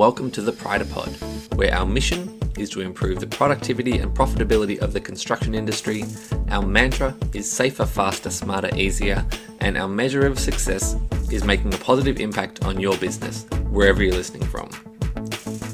welcome 0.00 0.30
to 0.30 0.40
the 0.40 0.50
Pryda 0.50 0.90
Pod, 0.90 1.10
where 1.58 1.74
our 1.74 1.84
mission 1.84 2.40
is 2.56 2.70
to 2.70 2.80
improve 2.80 3.20
the 3.20 3.26
productivity 3.26 3.98
and 3.98 4.16
profitability 4.16 4.78
of 4.78 4.94
the 4.94 5.00
construction 5.00 5.54
industry. 5.54 6.06
Our 6.48 6.64
mantra 6.64 7.14
is 7.34 7.52
safer, 7.52 7.84
faster, 7.84 8.30
smarter, 8.30 8.74
easier, 8.74 9.22
and 9.60 9.76
our 9.76 9.88
measure 9.88 10.26
of 10.26 10.38
success 10.38 10.96
is 11.30 11.44
making 11.44 11.74
a 11.74 11.76
positive 11.76 12.18
impact 12.18 12.64
on 12.64 12.80
your 12.80 12.96
business, 12.96 13.44
wherever 13.68 14.02
you're 14.02 14.14
listening 14.14 14.44
from. 14.44 14.70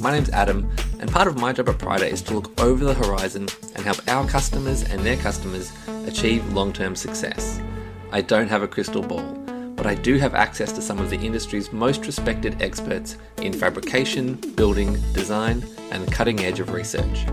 My 0.00 0.10
name's 0.10 0.30
Adam, 0.30 0.68
and 0.98 1.08
part 1.08 1.28
of 1.28 1.38
my 1.38 1.52
job 1.52 1.68
at 1.68 1.78
Pryda 1.78 2.10
is 2.10 2.20
to 2.22 2.34
look 2.34 2.60
over 2.60 2.84
the 2.84 2.94
horizon 2.94 3.46
and 3.76 3.84
help 3.84 3.98
our 4.08 4.26
customers 4.26 4.82
and 4.82 5.02
their 5.02 5.18
customers 5.18 5.70
achieve 6.04 6.52
long 6.52 6.72
term 6.72 6.96
success. 6.96 7.60
I 8.10 8.22
don't 8.22 8.48
have 8.48 8.64
a 8.64 8.68
crystal 8.68 9.02
ball 9.02 9.45
but 9.86 9.96
I 9.96 10.02
do 10.02 10.18
have 10.18 10.34
access 10.34 10.72
to 10.72 10.82
some 10.82 10.98
of 10.98 11.10
the 11.10 11.16
industry's 11.16 11.72
most 11.72 12.06
respected 12.06 12.60
experts 12.60 13.18
in 13.36 13.52
fabrication, 13.52 14.34
building, 14.56 15.00
design, 15.12 15.64
and 15.92 16.04
the 16.04 16.10
cutting 16.10 16.40
edge 16.40 16.58
of 16.58 16.72
research. 16.72 17.24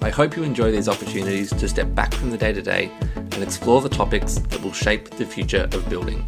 I 0.00 0.08
hope 0.08 0.34
you 0.34 0.42
enjoy 0.42 0.72
these 0.72 0.88
opportunities 0.88 1.50
to 1.50 1.68
step 1.68 1.94
back 1.94 2.14
from 2.14 2.30
the 2.30 2.38
day 2.38 2.54
to 2.54 2.62
day 2.62 2.90
and 3.14 3.42
explore 3.42 3.82
the 3.82 3.90
topics 3.90 4.36
that 4.36 4.62
will 4.62 4.72
shape 4.72 5.10
the 5.10 5.26
future 5.26 5.68
of 5.72 5.90
building. 5.90 6.26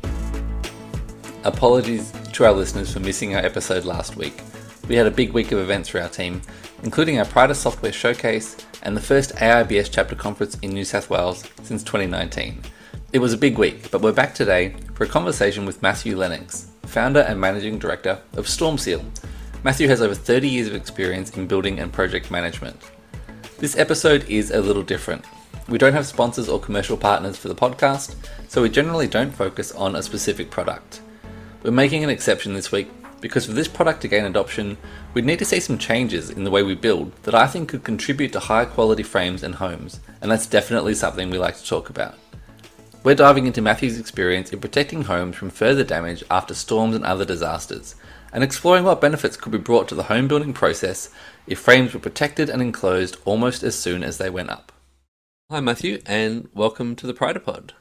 Apologies 1.45 2.12
to 2.34 2.45
our 2.45 2.52
listeners 2.52 2.92
for 2.92 3.00
missing 3.00 3.34
our 3.34 3.42
episode 3.42 3.86
last 3.86 4.14
week. 4.14 4.42
We 4.90 4.96
had 4.96 5.06
a 5.06 5.10
big 5.10 5.32
week 5.32 5.52
of 5.52 5.59
events 5.59 5.88
for 5.88 6.02
our 6.02 6.10
team, 6.10 6.42
including 6.82 7.18
our 7.18 7.24
Pryda 7.24 7.56
Software 7.56 7.92
Showcase 7.92 8.59
and 8.82 8.95
the 8.95 9.00
first 9.00 9.34
AIBS 9.36 9.88
chapter 9.90 10.16
conference 10.16 10.59
in 10.60 10.74
New 10.74 10.84
South 10.84 11.09
Wales 11.09 11.48
since 11.62 11.82
2019. 11.82 12.62
It 13.12 13.21
was 13.21 13.34
a 13.34 13.39
big 13.39 13.59
week, 13.59 13.91
but 13.91 14.01
we're 14.01 14.11
back 14.11 14.34
today 14.34 14.75
for 14.95 15.05
a 15.05 15.07
conversation 15.07 15.66
with 15.66 15.83
Matthew 15.83 16.16
Lennox, 16.16 16.68
founder 16.87 17.21
and 17.21 17.38
managing 17.38 17.79
director 17.79 18.19
of 18.38 18.46
Stormseal. 18.46 19.04
Matthew 19.63 19.87
has 19.88 20.01
over 20.01 20.15
30 20.15 20.49
years 20.49 20.66
of 20.66 20.74
experience 20.74 21.37
in 21.37 21.46
building 21.46 21.79
and 21.79 21.93
project 21.93 22.30
management. 22.30 22.80
This 23.59 23.77
episode 23.77 24.24
is 24.30 24.51
a 24.51 24.63
little 24.63 24.82
different. 24.82 25.27
We 25.69 25.77
don't 25.77 25.93
have 25.93 26.07
sponsors 26.07 26.49
or 26.49 26.59
commercial 26.59 26.96
partners 26.96 27.37
for 27.37 27.49
the 27.49 27.54
podcast, 27.54 28.15
so 28.49 28.63
we 28.63 28.71
generally 28.71 29.09
don't 29.09 29.30
focus 29.30 29.73
on 29.73 29.95
a 29.95 30.02
specific 30.02 30.51
product. 30.51 31.02
We're 31.63 31.71
making 31.71 32.04
an 32.04 32.10
exception 32.10 32.54
this 32.54 32.73
week 32.73 32.91
because 33.21 33.45
for 33.45 33.52
this 33.52 33.69
product 33.69 34.01
to 34.02 34.09
gain 34.09 34.24
adoption, 34.24 34.79
we'd 35.13 35.26
need 35.26 35.38
to 35.41 35.45
see 35.45 35.60
some 35.60 35.76
changes 35.76 36.30
in 36.30 36.45
the 36.45 36.51
way 36.51 36.63
we 36.63 36.74
build 36.74 37.15
that 37.24 37.35
I 37.35 37.47
think 37.47 37.69
could 37.69 37.85
contribute 37.85 38.32
to 38.32 38.41
higher 38.41 38.65
quality 38.65 39.02
frames 39.02 39.43
and 39.43 39.57
homes, 39.57 40.01
and 40.23 40.30
that's 40.30 40.47
definitely 40.47 40.95
something 40.95 41.29
we 41.29 41.37
like 41.37 41.59
to 41.59 41.66
talk 41.66 41.91
about. 41.91 42.15
We're 43.04 43.16
diving 43.16 43.48
into 43.48 43.60
Matthew's 43.60 43.98
experience 43.98 44.52
in 44.52 44.60
protecting 44.60 45.02
homes 45.02 45.34
from 45.34 45.50
further 45.50 45.82
damage 45.82 46.22
after 46.30 46.54
storms 46.54 46.95
and 46.95 47.04
other 47.04 47.24
disasters, 47.24 47.96
and 48.32 48.45
exploring 48.45 48.84
what 48.84 49.00
benefits 49.00 49.36
could 49.36 49.50
be 49.50 49.58
brought 49.58 49.88
to 49.88 49.96
the 49.96 50.04
home 50.04 50.28
building 50.28 50.52
process 50.52 51.10
if 51.48 51.58
frames 51.58 51.92
were 51.92 52.00
protected 52.00 52.48
and 52.48 52.62
enclosed 52.62 53.16
almost 53.24 53.64
as 53.64 53.76
soon 53.76 54.04
as 54.04 54.18
they 54.18 54.30
went 54.30 54.50
up. 54.50 54.70
Hi, 55.50 55.58
Matthew, 55.58 56.00
and 56.06 56.48
welcome 56.54 56.95
to 56.95 57.08
the 57.08 57.12
Pod. 57.12 57.74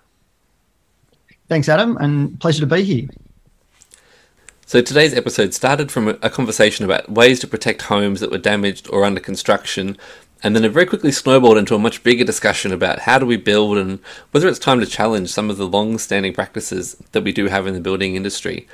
Thanks, 1.47 1.69
Adam, 1.69 1.97
and 1.97 2.39
pleasure 2.39 2.61
to 2.61 2.65
be 2.65 2.81
here. 2.81 3.07
So, 4.65 4.81
today's 4.81 5.13
episode 5.13 5.53
started 5.53 5.91
from 5.91 6.07
a 6.07 6.31
conversation 6.31 6.83
about 6.83 7.11
ways 7.11 7.39
to 7.41 7.47
protect 7.47 7.83
homes 7.83 8.21
that 8.21 8.31
were 8.31 8.39
damaged 8.39 8.89
or 8.89 9.05
under 9.05 9.19
construction 9.19 9.97
and 10.43 10.55
then 10.55 10.63
it 10.63 10.71
very 10.71 10.85
quickly 10.85 11.11
snowballed 11.11 11.57
into 11.57 11.75
a 11.75 11.79
much 11.79 12.03
bigger 12.03 12.23
discussion 12.23 12.71
about 12.71 12.99
how 12.99 13.19
do 13.19 13.25
we 13.25 13.37
build 13.37 13.77
and 13.77 13.99
whether 14.31 14.47
it's 14.47 14.59
time 14.59 14.79
to 14.79 14.85
challenge 14.85 15.29
some 15.29 15.49
of 15.49 15.57
the 15.57 15.67
long 15.67 15.97
standing 15.97 16.33
practices 16.33 16.95
that 17.11 17.23
we 17.23 17.31
do 17.31 17.47
have 17.47 17.67
in 17.67 17.73
the 17.73 17.79
building 17.79 18.15
industry. 18.15 18.67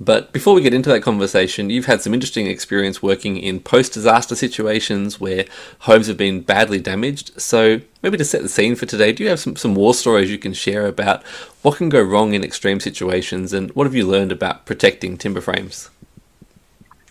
But 0.00 0.32
before 0.32 0.54
we 0.54 0.62
get 0.62 0.74
into 0.74 0.88
that 0.90 1.02
conversation, 1.04 1.70
you've 1.70 1.86
had 1.86 2.02
some 2.02 2.12
interesting 2.12 2.48
experience 2.48 3.00
working 3.00 3.36
in 3.36 3.60
post 3.60 3.92
disaster 3.92 4.34
situations 4.34 5.20
where 5.20 5.44
homes 5.80 6.08
have 6.08 6.16
been 6.16 6.40
badly 6.40 6.80
damaged. 6.80 7.40
So, 7.40 7.80
maybe 8.02 8.18
to 8.18 8.24
set 8.24 8.42
the 8.42 8.48
scene 8.48 8.74
for 8.74 8.86
today, 8.86 9.12
do 9.12 9.22
you 9.22 9.30
have 9.30 9.38
some, 9.38 9.54
some 9.54 9.76
war 9.76 9.94
stories 9.94 10.32
you 10.32 10.38
can 10.38 10.52
share 10.52 10.86
about 10.86 11.22
what 11.62 11.76
can 11.76 11.90
go 11.90 12.02
wrong 12.02 12.34
in 12.34 12.42
extreme 12.42 12.80
situations 12.80 13.52
and 13.52 13.70
what 13.76 13.86
have 13.86 13.94
you 13.94 14.04
learned 14.04 14.32
about 14.32 14.66
protecting 14.66 15.16
timber 15.16 15.40
frames? 15.40 15.90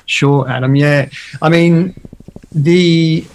Sure, 0.05 0.47
Adam. 0.49 0.75
Yeah. 0.75 1.07
I 1.41 1.47
mean, 1.47 1.95
the 2.51 3.25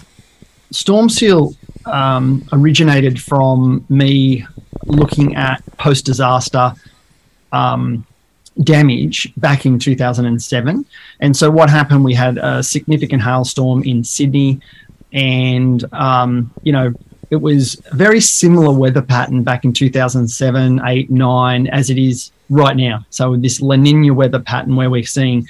Stormseal 0.72 1.56
um, 1.86 2.46
originated 2.52 3.20
from 3.20 3.84
me 3.88 4.46
looking 4.86 5.36
at 5.36 5.62
post 5.78 6.04
disaster 6.04 6.72
um, 7.52 8.06
damage 8.62 9.32
back 9.36 9.64
in 9.64 9.78
2007. 9.78 10.84
And 11.20 11.36
so, 11.36 11.50
what 11.50 11.70
happened? 11.70 12.04
We 12.04 12.14
had 12.14 12.38
a 12.38 12.62
significant 12.62 13.22
hailstorm 13.22 13.82
in 13.84 14.04
Sydney, 14.04 14.60
and 15.12 15.84
um, 15.94 16.52
you 16.62 16.72
know, 16.72 16.92
it 17.30 17.36
was 17.36 17.80
a 17.90 17.94
very 17.94 18.20
similar 18.20 18.72
weather 18.72 19.02
pattern 19.02 19.42
back 19.42 19.64
in 19.64 19.72
2007, 19.72 20.80
8, 20.84 21.10
9, 21.10 21.66
as 21.68 21.90
it 21.90 21.98
is 21.98 22.32
right 22.50 22.76
now. 22.76 23.04
So, 23.10 23.36
this 23.36 23.60
La 23.60 23.76
Nina 23.76 24.12
weather 24.12 24.40
pattern 24.40 24.76
where 24.76 24.90
we're 24.90 25.04
seeing 25.04 25.48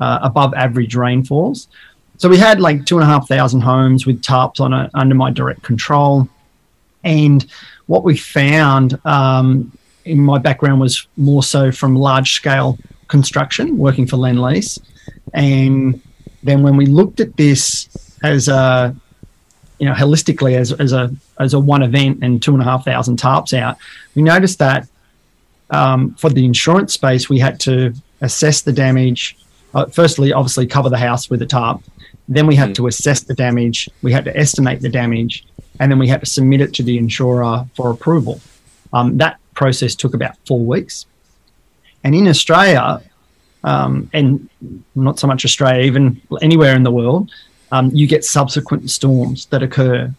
uh, 0.00 0.18
above 0.22 0.54
average 0.54 0.94
rainfalls. 0.94 1.68
So 2.20 2.28
we 2.28 2.36
had 2.36 2.60
like 2.60 2.84
two 2.84 2.98
and 2.98 3.02
a 3.02 3.06
half 3.06 3.26
thousand 3.26 3.62
homes 3.62 4.04
with 4.04 4.20
tarps 4.20 4.60
on 4.60 4.74
it 4.74 4.90
under 4.92 5.14
my 5.14 5.30
direct 5.30 5.62
control. 5.62 6.28
And 7.02 7.46
what 7.86 8.04
we 8.04 8.14
found 8.14 9.00
um, 9.06 9.72
in 10.04 10.20
my 10.20 10.36
background 10.36 10.82
was 10.82 11.06
more 11.16 11.42
so 11.42 11.72
from 11.72 11.96
large 11.96 12.32
scale 12.32 12.78
construction, 13.08 13.78
working 13.78 14.06
for 14.06 14.18
Lendlease. 14.18 14.78
And 15.32 15.98
then 16.42 16.62
when 16.62 16.76
we 16.76 16.84
looked 16.84 17.20
at 17.20 17.38
this 17.38 17.88
as 18.22 18.48
a, 18.48 18.94
you 19.78 19.86
know, 19.86 19.94
holistically 19.94 20.58
as, 20.58 20.72
as 20.72 20.92
a 20.92 21.10
as 21.38 21.54
a 21.54 21.58
one 21.58 21.82
event 21.82 22.18
and 22.22 22.42
two 22.42 22.52
and 22.52 22.60
a 22.60 22.66
half 22.66 22.84
thousand 22.84 23.18
tarps 23.18 23.58
out, 23.58 23.78
we 24.14 24.20
noticed 24.20 24.58
that 24.58 24.86
um, 25.70 26.14
for 26.16 26.28
the 26.28 26.44
insurance 26.44 26.92
space, 26.92 27.30
we 27.30 27.38
had 27.38 27.58
to 27.60 27.94
assess 28.20 28.60
the 28.60 28.74
damage. 28.74 29.38
Uh, 29.72 29.86
firstly, 29.86 30.34
obviously, 30.34 30.66
cover 30.66 30.90
the 30.90 30.98
house 30.98 31.30
with 31.30 31.40
a 31.40 31.46
tarp, 31.46 31.80
then 32.30 32.46
we 32.46 32.54
had 32.54 32.70
mm. 32.70 32.74
to 32.76 32.86
assess 32.86 33.20
the 33.22 33.34
damage, 33.34 33.90
we 34.02 34.12
had 34.12 34.24
to 34.24 34.36
estimate 34.36 34.80
the 34.80 34.88
damage, 34.88 35.44
and 35.80 35.90
then 35.90 35.98
we 35.98 36.06
had 36.06 36.20
to 36.20 36.26
submit 36.26 36.60
it 36.60 36.72
to 36.74 36.82
the 36.82 36.96
insurer 36.96 37.66
for 37.74 37.90
approval. 37.90 38.40
Um, 38.92 39.18
that 39.18 39.38
process 39.54 39.94
took 39.96 40.14
about 40.14 40.36
four 40.46 40.60
weeks. 40.60 41.06
And 42.04 42.14
in 42.14 42.28
Australia, 42.28 43.02
um, 43.64 44.08
and 44.14 44.48
not 44.94 45.18
so 45.18 45.26
much 45.26 45.44
Australia, 45.44 45.82
even 45.82 46.22
anywhere 46.40 46.74
in 46.76 46.84
the 46.84 46.90
world, 46.90 47.30
um, 47.72 47.90
you 47.92 48.06
get 48.06 48.24
subsequent 48.24 48.90
storms 48.90 49.46
that 49.46 49.62
occur. 49.62 50.12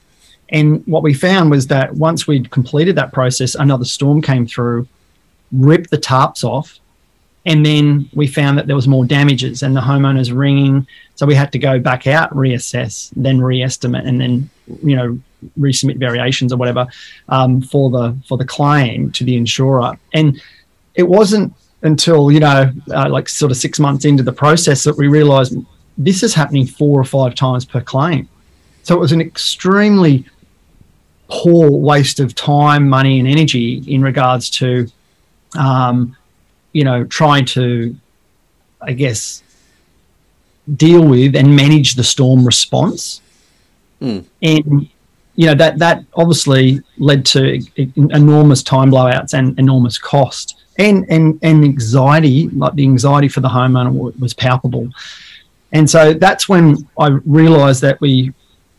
And 0.49 0.85
what 0.85 1.03
we 1.03 1.13
found 1.13 1.49
was 1.49 1.67
that 1.67 1.95
once 1.95 2.27
we'd 2.27 2.51
completed 2.51 2.97
that 2.97 3.13
process, 3.13 3.55
another 3.55 3.85
storm 3.85 4.21
came 4.21 4.45
through, 4.45 4.85
ripped 5.53 5.91
the 5.91 5.97
tarps 5.97 6.43
off, 6.43 6.80
and 7.45 7.65
then 7.65 8.09
we 8.13 8.27
found 8.27 8.57
that 8.57 8.67
there 8.67 8.75
was 8.75 8.87
more 8.87 9.05
damages 9.05 9.63
and 9.63 9.75
the 9.75 9.81
homeowners 9.81 10.35
ringing. 10.35 10.87
So 11.15 11.25
we 11.25 11.33
had 11.33 11.51
to 11.53 11.59
go 11.59 11.79
back 11.79 12.07
out 12.07 12.31
reassess 12.31 13.11
then 13.15 13.41
re-estimate 13.41 14.05
and 14.05 14.21
then 14.21 14.49
you 14.83 14.95
know 14.95 15.19
resubmit 15.59 15.97
variations 15.97 16.53
or 16.53 16.57
whatever 16.57 16.85
um, 17.29 17.61
for 17.61 17.89
the 17.89 18.15
for 18.27 18.37
the 18.37 18.45
claim 18.45 19.11
to 19.13 19.23
the 19.23 19.35
insurer. 19.35 19.97
And 20.13 20.41
it 20.95 21.03
wasn't 21.03 21.53
until 21.81 22.31
you 22.31 22.39
know 22.39 22.71
uh, 22.91 23.09
like 23.09 23.27
sort 23.27 23.51
of 23.51 23.57
six 23.57 23.79
months 23.79 24.05
into 24.05 24.23
the 24.23 24.33
process 24.33 24.83
that 24.83 24.97
we 24.97 25.07
realized 25.07 25.55
this 25.97 26.23
is 26.23 26.33
happening 26.33 26.65
four 26.67 26.99
or 26.99 27.03
five 27.03 27.35
times 27.35 27.65
per 27.65 27.81
claim. 27.81 28.29
So 28.83 28.95
it 28.95 28.99
was 28.99 29.11
an 29.11 29.21
extremely 29.21 30.25
poor 31.27 31.71
waste 31.71 32.19
of 32.19 32.35
time 32.35 32.89
money 32.89 33.19
and 33.19 33.27
energy 33.27 33.83
in 33.87 34.01
regards 34.01 34.49
to 34.49 34.87
um, 35.57 36.15
you 36.73 36.83
know, 36.83 37.03
trying 37.03 37.45
to, 37.45 37.95
I 38.81 38.93
guess, 38.93 39.43
deal 40.75 41.05
with 41.05 41.35
and 41.35 41.55
manage 41.55 41.95
the 41.95 42.03
storm 42.03 42.45
response. 42.45 43.21
Mm. 44.01 44.25
And, 44.41 44.89
you 45.35 45.47
know, 45.47 45.55
that, 45.55 45.79
that 45.79 46.03
obviously 46.13 46.81
led 46.97 47.25
to 47.27 47.61
enormous 47.95 48.63
time 48.63 48.91
blowouts 48.91 49.33
and 49.33 49.57
enormous 49.59 49.97
cost 49.97 50.61
and, 50.77 51.05
and, 51.09 51.39
and 51.41 51.63
anxiety, 51.63 52.49
like 52.49 52.73
the 52.75 52.83
anxiety 52.83 53.27
for 53.27 53.41
the 53.41 53.49
homeowner 53.49 54.19
was 54.19 54.33
palpable. 54.33 54.89
And 55.71 55.89
so 55.89 56.13
that's 56.13 56.49
when 56.49 56.87
I 56.97 57.07
realized 57.25 57.81
that 57.81 57.99
we, 58.01 58.33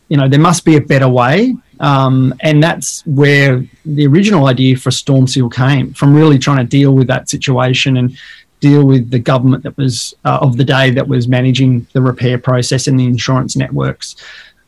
you 0.09 0.17
know, 0.17 0.27
there 0.27 0.39
must 0.39 0.65
be 0.65 0.75
a 0.77 0.81
better 0.81 1.09
way 1.09 1.55
um, 1.79 2.33
and 2.41 2.61
that's 2.61 3.05
where 3.05 3.65
the 3.85 4.07
original 4.07 4.47
idea 4.47 4.75
for 4.77 4.89
Stormseal 4.89 5.53
came 5.53 5.93
from 5.93 6.13
really 6.13 6.37
trying 6.37 6.57
to 6.57 6.63
deal 6.63 6.93
with 6.93 7.07
that 7.07 7.29
situation 7.29 7.97
and 7.97 8.17
deal 8.59 8.85
with 8.85 9.09
the 9.11 9.19
government 9.19 9.63
that 9.63 9.75
was 9.77 10.13
uh, 10.23 10.39
of 10.41 10.55
the 10.57 10.63
day 10.63 10.89
that 10.91 11.07
was 11.07 11.27
managing 11.27 11.85
the 11.93 12.01
repair 12.01 12.37
process 12.37 12.87
and 12.87 12.99
the 12.99 13.05
insurance 13.05 13.55
networks. 13.55 14.15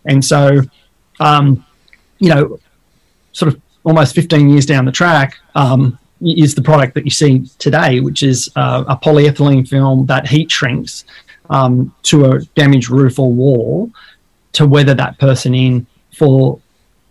And 0.05 0.23
so, 0.23 0.61
um, 1.19 1.65
you 2.19 2.29
know, 2.29 2.59
sort 3.31 3.53
of 3.53 3.61
almost 3.83 4.15
15 4.15 4.49
years 4.49 4.65
down 4.65 4.85
the 4.85 4.91
track, 4.91 5.37
um, 5.55 5.97
is 6.21 6.55
the 6.55 6.61
product 6.61 6.93
that 6.95 7.05
you 7.05 7.11
see 7.11 7.45
today, 7.59 7.99
which 7.99 8.23
is 8.23 8.49
uh, 8.55 8.83
a 8.87 8.97
polyethylene 8.97 9.67
film 9.67 10.05
that 10.07 10.27
heat 10.27 10.51
shrinks 10.51 11.05
um, 11.49 11.93
to 12.03 12.25
a 12.25 12.39
damaged 12.55 12.89
roof 12.89 13.19
or 13.19 13.31
wall 13.31 13.91
to 14.53 14.65
weather 14.65 14.93
that 14.93 15.17
person 15.19 15.53
in 15.53 15.85
for 16.17 16.59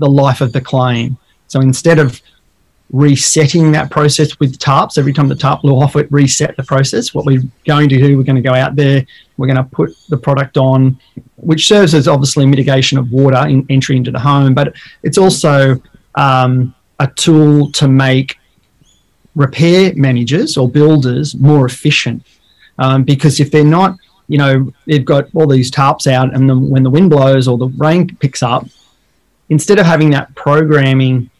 the 0.04 0.10
life 0.24 0.40
of 0.46 0.52
the 0.52 0.60
claim. 0.60 1.16
So 1.48 1.60
instead 1.60 1.98
of 1.98 2.20
resetting 2.92 3.72
that 3.72 3.90
process 3.90 4.38
with 4.38 4.58
tarps 4.58 4.98
every 4.98 5.12
time 5.12 5.28
the 5.28 5.34
tarp 5.34 5.62
blew 5.62 5.74
off, 5.82 5.96
it 5.96 6.06
reset 6.12 6.56
the 6.56 6.62
process. 6.62 7.14
What 7.14 7.24
we're 7.24 7.42
going 7.66 7.88
to 7.88 7.96
do, 7.96 8.16
we're 8.16 8.30
going 8.30 8.42
to 8.44 8.48
go 8.50 8.54
out 8.54 8.76
there, 8.76 9.04
we're 9.36 9.50
going 9.52 9.64
to 9.64 9.70
put 9.80 9.90
the 10.08 10.16
product 10.16 10.56
on, 10.56 10.98
which 11.36 11.66
serves 11.66 11.94
as 11.94 12.06
obviously 12.06 12.44
mitigation 12.46 12.98
of 12.98 13.10
water 13.10 13.42
in 13.48 13.66
entry 13.70 13.96
into 13.96 14.10
the 14.10 14.18
home, 14.18 14.52
but 14.54 14.74
it's 15.02 15.18
also 15.18 15.80
um, 16.16 16.74
a 17.00 17.08
tool 17.24 17.72
to 17.72 17.88
make 17.88 18.38
repair 19.34 19.92
managers 19.96 20.56
or 20.56 20.68
builders 20.68 21.34
more 21.34 21.66
efficient. 21.66 22.22
Um, 22.78 23.04
because 23.04 23.40
if 23.40 23.50
they're 23.50 23.64
not, 23.64 23.96
you 24.28 24.38
know, 24.38 24.72
they've 24.86 25.04
got 25.04 25.24
all 25.34 25.46
these 25.46 25.70
tarps 25.70 26.06
out, 26.06 26.34
and 26.34 26.48
then 26.48 26.70
when 26.70 26.82
the 26.82 26.90
wind 26.90 27.10
blows 27.10 27.46
or 27.48 27.56
the 27.58 27.68
rain 27.86 28.00
picks 28.16 28.42
up, 28.42 28.66
instead 29.49 29.79
of 29.79 29.87
having 29.87 30.11
that 30.11 30.35
programming, 30.35 31.31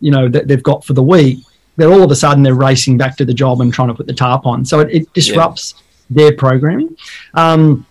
you 0.00 0.10
know, 0.10 0.28
that 0.28 0.48
they've 0.48 0.62
got 0.62 0.84
for 0.84 0.92
the 0.92 1.02
week, 1.02 1.38
they're 1.76 1.92
all 1.92 2.02
of 2.02 2.10
a 2.10 2.16
sudden 2.16 2.42
they're 2.42 2.54
racing 2.54 2.96
back 2.96 3.16
to 3.16 3.24
the 3.24 3.34
job 3.34 3.60
and 3.60 3.72
trying 3.72 3.88
to 3.88 3.94
put 3.94 4.06
the 4.06 4.14
tarp 4.14 4.46
on. 4.46 4.64
So 4.64 4.80
it, 4.80 4.94
it 4.94 5.12
disrupts 5.12 5.74
yeah. 5.76 5.82
their 6.22 6.36
programming. 6.36 6.96
Um, 7.34 7.86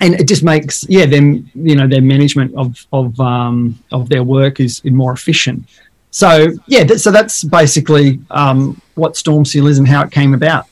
and 0.00 0.14
it 0.14 0.28
just 0.28 0.42
makes 0.42 0.84
yeah 0.88 1.06
them 1.06 1.50
you 1.54 1.76
know 1.76 1.86
their 1.86 2.02
management 2.02 2.54
of 2.56 2.86
of 2.92 3.18
um, 3.20 3.78
of 3.92 4.08
their 4.08 4.22
work 4.22 4.60
is 4.60 4.84
more 4.84 5.12
efficient. 5.12 5.64
So 6.10 6.48
yeah, 6.66 6.86
so 6.96 7.10
that's 7.10 7.42
basically 7.42 8.20
um, 8.30 8.80
what 8.94 9.14
Stormseal 9.14 9.68
is 9.68 9.78
and 9.78 9.88
how 9.88 10.02
it 10.02 10.10
came 10.12 10.34
about. 10.34 10.66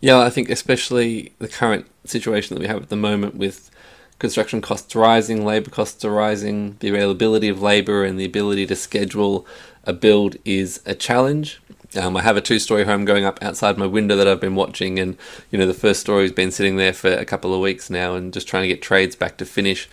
Yeah, 0.00 0.18
I 0.18 0.30
think 0.30 0.48
especially 0.50 1.32
the 1.38 1.48
current 1.48 1.86
situation 2.04 2.56
that 2.56 2.60
we 2.60 2.66
have 2.66 2.82
at 2.82 2.88
the 2.88 2.96
moment 2.96 3.36
with 3.36 3.70
construction 4.20 4.60
costs 4.60 4.94
rising, 4.94 5.44
labour 5.44 5.70
costs 5.70 6.04
are 6.04 6.12
rising, 6.12 6.76
the 6.78 6.88
availability 6.88 7.48
of 7.48 7.60
labour 7.60 8.04
and 8.04 8.20
the 8.20 8.24
ability 8.24 8.66
to 8.66 8.76
schedule 8.76 9.44
a 9.84 9.92
build 9.92 10.36
is 10.44 10.80
a 10.86 10.94
challenge. 10.94 11.60
Um, 11.96 12.16
I 12.16 12.22
have 12.22 12.36
a 12.36 12.40
two-story 12.40 12.84
home 12.84 13.04
going 13.04 13.24
up 13.24 13.42
outside 13.42 13.76
my 13.76 13.86
window 13.86 14.14
that 14.14 14.28
I've 14.28 14.40
been 14.40 14.54
watching, 14.54 15.00
and 15.00 15.16
you 15.50 15.58
know 15.58 15.66
the 15.66 15.74
first 15.74 16.00
story's 16.00 16.30
been 16.30 16.52
sitting 16.52 16.76
there 16.76 16.92
for 16.92 17.10
a 17.10 17.24
couple 17.24 17.52
of 17.52 17.60
weeks 17.60 17.90
now, 17.90 18.14
and 18.14 18.32
just 18.32 18.46
trying 18.46 18.62
to 18.62 18.68
get 18.68 18.80
trades 18.80 19.16
back 19.16 19.36
to 19.38 19.44
finish. 19.44 19.88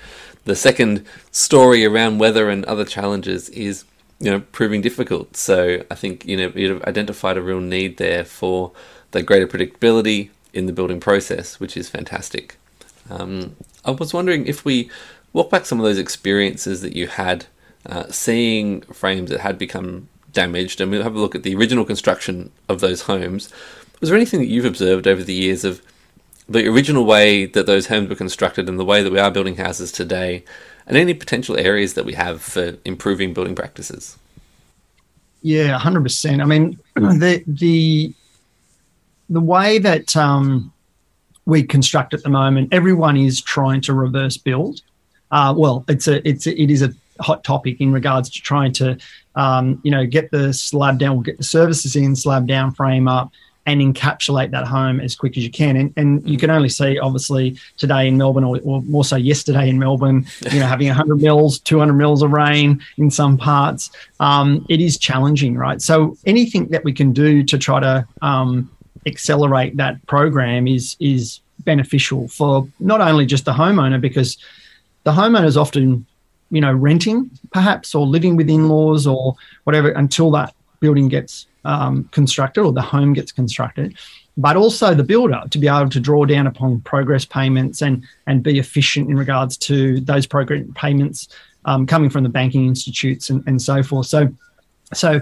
The 0.46 0.56
second 0.56 1.04
story 1.32 1.84
around 1.86 2.20
weather 2.20 2.52
and 2.52 2.64
other 2.66 2.86
challenges 2.86 3.50
is 3.50 3.86
you 4.20 4.30
know 4.30 4.42
proving 4.52 4.82
difficult. 4.82 5.36
So 5.36 5.84
I 5.90 5.96
think 5.96 6.24
you 6.28 6.38
know 6.38 6.52
you've 6.54 6.84
identified 6.84 7.36
a 7.36 7.42
real 7.42 7.62
need 7.62 7.98
there 7.98 8.24
for 8.24 8.74
the 9.12 9.24
greater 9.24 9.48
predictability 9.48 10.30
in 10.54 10.68
the 10.68 10.74
building 10.74 11.00
process, 11.00 11.60
which 11.60 11.76
is 11.76 11.90
fantastic. 11.90 12.58
Um, 13.10 13.56
I 13.88 13.92
was 13.92 14.14
wondering 14.14 14.46
if 14.46 14.66
we 14.66 14.90
walk 15.34 15.50
back 15.50 15.66
some 15.66 15.80
of 15.80 15.86
those 15.86 15.98
experiences 15.98 16.82
that 16.82 16.96
you 16.96 17.08
had 17.08 17.46
uh, 17.86 18.06
seeing 18.10 18.82
frames 18.82 19.30
that 19.30 19.40
had 19.40 19.58
become 19.58 20.10
damaged, 20.34 20.82
and 20.82 20.92
we'll 20.92 21.04
have 21.04 21.16
a 21.16 21.20
look 21.20 21.36
at 21.36 21.44
the 21.44 21.56
original 21.56 21.86
construction 21.86 22.52
of 22.68 22.82
those 22.82 23.04
homes. 23.04 23.50
Was 24.02 24.10
there 24.10 24.18
anything 24.18 24.42
that 24.42 24.48
you've 24.48 24.66
observed 24.66 25.08
over 25.08 25.24
the 25.24 25.34
years 25.34 25.64
of 25.64 25.82
the 26.50 26.68
original 26.68 27.06
way 27.06 27.46
that 27.46 27.66
those 27.66 27.88
homes 27.88 28.10
were 28.10 28.16
constructed 28.16 28.70
and 28.70 28.80
the 28.80 28.86
way 28.86 29.02
that 29.02 29.12
we 29.12 29.20
are 29.20 29.32
building 29.32 29.56
houses 29.56 29.92
today 29.92 30.44
and 30.86 30.96
any 30.96 31.14
potential 31.14 31.58
areas 31.58 31.94
that 31.96 32.06
we 32.06 32.14
have 32.14 32.42
for 32.42 32.78
improving 32.86 33.34
building 33.34 33.56
practices. 33.56 34.18
Yeah, 35.42 35.78
hundred 35.78 36.04
percent. 36.04 36.42
I 36.42 36.46
mean, 36.46 36.80
the 36.96 37.44
the 37.48 38.14
the 39.30 39.42
way 39.42 39.78
that 39.80 40.16
um, 40.16 40.74
we 41.48 41.64
construct 41.64 42.14
at 42.14 42.22
the 42.24 42.30
moment, 42.30 42.74
everyone 42.74 43.16
is 43.16 43.42
trying 43.42 43.80
to 43.82 43.94
reverse 43.94 44.36
build. 44.36 44.82
Uh, 45.32 45.54
well, 45.58 45.86
it's 45.88 46.08
a 46.08 46.28
it's 46.28 46.46
a, 46.46 46.62
it 46.62 46.70
is 46.70 46.82
a 46.82 46.94
hot 47.22 47.44
topic 47.44 47.82
in 47.82 47.92
regards 47.92 48.30
to 48.30 48.42
trying 48.42 48.74
to 48.74 48.98
um, 49.36 49.80
you 49.84 49.90
know 49.90 50.06
get 50.06 50.30
the 50.30 50.54
slab 50.54 51.00
down, 51.00 51.24
get 51.24 51.38
the 51.38 51.44
services 51.44 51.96
in, 51.96 52.16
slab 52.16 52.48
down, 52.48 52.74
frame 52.74 53.08
up, 53.08 53.32
and 53.66 53.82
encapsulate 53.82 54.52
that 54.52 54.68
home 54.68 55.00
as 55.00 55.16
quick 55.16 55.38
as 55.38 55.44
you 55.44 55.50
can. 55.50 55.78
And, 55.78 55.94
and 55.96 56.30
you 56.30 56.38
can 56.38 56.50
only 56.50 56.70
see, 56.70 57.00
obviously, 57.00 57.58
today 57.78 58.08
in 58.08 58.18
Melbourne, 58.18 58.44
or, 58.44 58.60
or 58.64 58.82
more 58.84 59.06
so 59.06 59.16
yesterday 59.16 59.70
in 59.70 59.80
Melbourne, 59.80 60.26
you 60.52 60.60
know, 60.60 60.68
having 60.68 60.88
100 60.88 61.16
mils, 61.22 61.60
200 61.60 61.94
mils 61.94 62.24
of 62.24 62.32
rain 62.32 62.82
in 62.98 63.10
some 63.10 63.38
parts. 63.38 63.90
Um, 64.20 64.66
it 64.70 64.82
is 64.82 64.98
challenging, 64.98 65.56
right? 65.56 65.82
So 65.82 66.18
anything 66.26 66.68
that 66.70 66.84
we 66.84 66.94
can 66.94 67.12
do 67.12 67.44
to 67.44 67.58
try 67.58 67.80
to 67.82 68.08
um, 68.22 68.70
accelerate 69.08 69.78
that 69.78 70.06
program 70.06 70.68
is 70.68 70.96
is 71.00 71.40
beneficial 71.60 72.28
for 72.28 72.68
not 72.80 73.02
only 73.02 73.26
just 73.26 73.46
the 73.46 73.54
homeowner, 73.54 74.00
because 74.00 74.38
the 75.04 75.12
homeowner 75.12 75.46
is 75.46 75.58
often 75.58 76.06
you 76.52 76.62
know 76.62 76.74
renting 76.74 77.30
perhaps 77.52 77.96
or 77.96 78.06
living 78.06 78.36
with 78.36 78.50
in-laws 78.50 79.08
or 79.08 79.36
whatever 79.64 79.90
until 79.90 80.30
that 80.32 80.54
building 80.80 81.08
gets 81.08 81.48
um, 81.66 82.04
constructed 82.12 82.62
or 82.62 82.72
the 82.72 82.82
home 82.82 83.14
gets 83.14 83.32
constructed, 83.32 83.98
but 84.38 84.56
also 84.56 84.94
the 84.94 85.04
builder 85.04 85.42
to 85.50 85.58
be 85.58 85.68
able 85.68 85.90
to 85.90 86.00
draw 86.00 86.26
down 86.26 86.46
upon 86.48 86.80
progress 86.82 87.26
payments 87.26 87.82
and 87.82 88.06
and 88.28 88.44
be 88.44 88.60
efficient 88.60 89.10
in 89.10 89.18
regards 89.18 89.58
to 89.58 90.00
those 90.02 90.28
progress 90.28 90.64
payments 90.76 91.28
um, 91.68 91.86
coming 91.86 92.10
from 92.10 92.24
the 92.24 92.30
banking 92.30 92.66
institutes 92.66 93.30
and, 93.30 93.44
and 93.46 93.62
so 93.62 93.84
forth. 93.84 94.08
So, 94.08 94.30
so 94.94 95.22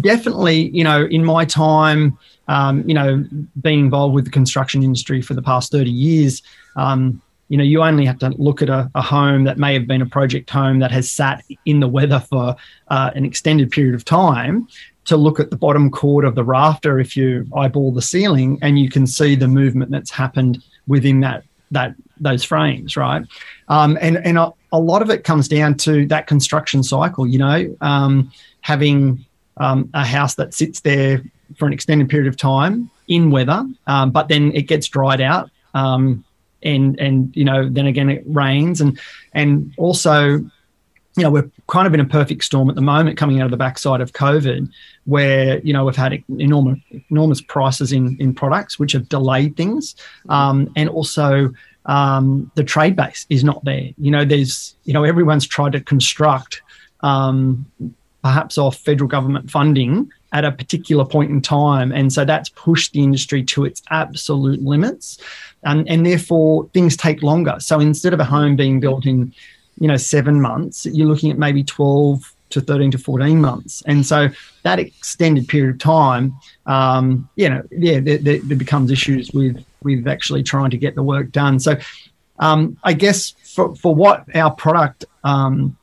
definitely, 0.00 0.68
you 0.70 0.84
know, 0.84 1.06
in 1.06 1.24
my 1.24 1.44
time, 1.44 2.18
um, 2.48 2.88
you 2.88 2.94
know, 2.94 3.24
being 3.60 3.80
involved 3.80 4.14
with 4.14 4.24
the 4.24 4.30
construction 4.30 4.82
industry 4.82 5.22
for 5.22 5.34
the 5.34 5.42
past 5.42 5.72
thirty 5.72 5.90
years. 5.90 6.42
Um, 6.76 7.22
you 7.48 7.56
know, 7.56 7.64
you 7.64 7.82
only 7.82 8.04
have 8.04 8.18
to 8.18 8.30
look 8.30 8.60
at 8.60 8.68
a, 8.68 8.90
a, 8.96 9.02
home 9.02 9.44
that 9.44 9.56
may 9.56 9.72
have 9.72 9.86
been 9.86 10.02
a 10.02 10.06
project 10.06 10.50
home 10.50 10.80
that 10.80 10.90
has 10.90 11.08
sat 11.08 11.44
in 11.64 11.78
the 11.78 11.86
weather 11.86 12.18
for 12.18 12.56
uh, 12.88 13.10
an 13.14 13.24
extended 13.24 13.70
period 13.70 13.94
of 13.94 14.04
time 14.04 14.66
to 15.06 15.16
look 15.16 15.38
at 15.38 15.50
the 15.50 15.56
bottom 15.56 15.90
chord 15.90 16.24
of 16.24 16.34
the 16.34 16.44
rafter 16.44 16.98
if 16.98 17.16
you 17.16 17.46
eyeball 17.56 17.92
the 17.92 18.02
ceiling 18.02 18.58
and 18.62 18.78
you 18.78 18.90
can 18.90 19.06
see 19.06 19.34
the 19.34 19.48
movement 19.48 19.90
that's 19.90 20.10
happened 20.10 20.62
within 20.86 21.20
that 21.20 21.44
that 21.70 21.94
those 22.20 22.44
frames 22.44 22.96
right 22.96 23.24
um, 23.68 23.98
and 24.00 24.18
and 24.18 24.38
a, 24.38 24.52
a, 24.72 24.78
lot 24.78 25.02
of 25.02 25.10
it 25.10 25.24
comes 25.24 25.48
down 25.48 25.74
to 25.74 26.06
that 26.06 26.26
construction 26.26 26.82
cycle 26.82 27.26
you 27.26 27.38
know 27.38 27.76
um, 27.80 28.30
having 28.60 29.24
um, 29.58 29.88
a 29.94 30.04
house 30.04 30.34
that 30.34 30.54
sits 30.54 30.80
there 30.80 31.22
for 31.56 31.66
an 31.66 31.72
extended 31.72 32.08
period 32.08 32.28
of 32.28 32.36
time 32.36 32.90
in 33.08 33.30
weather 33.30 33.66
um, 33.86 34.10
but 34.10 34.28
then 34.28 34.52
it 34.52 34.62
gets 34.62 34.88
dried 34.88 35.20
out 35.20 35.50
um, 35.74 36.24
and 36.62 36.98
and 36.98 37.34
you 37.36 37.44
know 37.44 37.68
then 37.68 37.86
again 37.86 38.10
it 38.10 38.22
rains 38.26 38.80
and 38.80 38.98
and 39.32 39.72
also 39.76 40.40
you 41.16 41.22
know, 41.22 41.30
we're 41.30 41.50
kind 41.66 41.86
of 41.86 41.94
in 41.94 42.00
a 42.00 42.04
perfect 42.04 42.44
storm 42.44 42.68
at 42.68 42.76
the 42.76 42.82
moment 42.82 43.16
coming 43.16 43.40
out 43.40 43.46
of 43.46 43.50
the 43.50 43.56
backside 43.56 44.02
of 44.02 44.12
COVID, 44.12 44.70
where, 45.04 45.58
you 45.60 45.72
know, 45.72 45.86
we've 45.86 45.96
had 45.96 46.22
enormous, 46.38 46.78
enormous 47.10 47.40
prices 47.40 47.92
in, 47.92 48.16
in 48.20 48.34
products, 48.34 48.78
which 48.78 48.92
have 48.92 49.08
delayed 49.08 49.56
things. 49.56 49.96
Um, 50.28 50.70
and 50.76 50.90
also, 50.90 51.52
um, 51.86 52.50
the 52.54 52.64
trade 52.64 52.96
base 52.96 53.26
is 53.30 53.44
not 53.44 53.64
there. 53.64 53.90
You 53.96 54.10
know, 54.10 54.24
there's, 54.24 54.76
you 54.84 54.92
know, 54.92 55.04
everyone's 55.04 55.46
tried 55.46 55.72
to 55.72 55.80
construct 55.80 56.60
um, 57.00 57.64
perhaps 58.26 58.58
off 58.58 58.76
federal 58.76 59.08
government 59.08 59.48
funding 59.50 60.10
at 60.32 60.44
a 60.44 60.50
particular 60.50 61.04
point 61.04 61.30
in 61.30 61.40
time. 61.40 61.92
And 61.92 62.12
so 62.12 62.24
that's 62.24 62.48
pushed 62.48 62.92
the 62.92 63.02
industry 63.02 63.44
to 63.44 63.64
its 63.64 63.80
absolute 63.90 64.60
limits. 64.62 65.18
And, 65.62 65.88
and 65.88 66.04
therefore, 66.04 66.68
things 66.74 66.96
take 66.96 67.22
longer. 67.22 67.56
So 67.60 67.78
instead 67.78 68.12
of 68.12 68.18
a 68.18 68.24
home 68.24 68.56
being 68.56 68.80
built 68.80 69.06
in, 69.06 69.32
you 69.78 69.88
know 69.88 69.96
seven 69.96 70.40
months 70.40 70.86
you're 70.86 71.06
looking 71.06 71.30
at 71.30 71.38
maybe 71.38 71.62
12 71.62 72.34
to 72.48 72.60
13 72.60 72.92
to 72.92 72.98
14 72.98 73.40
months 73.40 73.82
and 73.86 74.06
so 74.06 74.28
that 74.62 74.78
extended 74.78 75.46
period 75.48 75.74
of 75.74 75.78
time 75.78 76.34
um, 76.66 77.28
you 77.36 77.48
know 77.48 77.62
yeah 77.70 78.00
there, 78.00 78.18
there, 78.18 78.38
there, 78.38 78.56
becomes 78.56 78.90
issues 78.90 79.30
with 79.32 79.62
with 79.82 80.06
actually 80.06 80.42
trying 80.42 80.70
to 80.70 80.78
get 80.78 80.94
the 80.94 81.02
work 81.02 81.30
done 81.30 81.60
so 81.60 81.76
um, 82.38 82.76
i 82.84 82.92
guess 82.92 83.34
for, 83.42 83.74
for 83.76 83.94
what 83.94 84.24
our 84.34 84.50
product 84.50 85.04
um, 85.24 85.76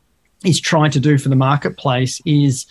is 0.44 0.60
trying 0.60 0.92
to 0.92 1.00
do 1.00 1.18
for 1.18 1.30
the 1.30 1.36
marketplace 1.36 2.22
is 2.26 2.66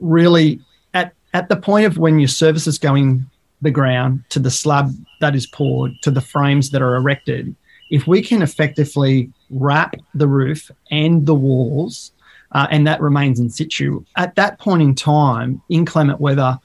really 0.00 0.60
at 0.94 1.12
at 1.32 1.48
the 1.48 1.56
point 1.56 1.86
of 1.86 1.98
when 1.98 2.18
your 2.18 2.28
service 2.28 2.66
is 2.66 2.78
going 2.78 3.24
the 3.62 3.70
ground 3.70 4.22
to 4.28 4.38
the 4.38 4.50
slab 4.50 4.90
that 5.20 5.34
is 5.34 5.46
poured 5.46 5.92
to 6.02 6.10
the 6.10 6.20
frames 6.20 6.70
that 6.70 6.82
are 6.82 6.96
erected 6.96 7.54
if 7.90 8.06
we 8.06 8.22
can 8.22 8.42
effectively 8.42 9.30
wrap 9.50 9.94
the 10.14 10.26
roof 10.26 10.70
and 10.90 11.24
the 11.24 11.34
walls, 11.34 12.12
uh, 12.52 12.66
and 12.70 12.86
that 12.86 13.00
remains 13.00 13.38
in 13.38 13.50
situ, 13.50 14.04
at 14.16 14.34
that 14.34 14.58
point 14.58 14.82
in 14.82 14.94
time, 14.94 15.62
inclement 15.68 16.20
weather 16.20 16.58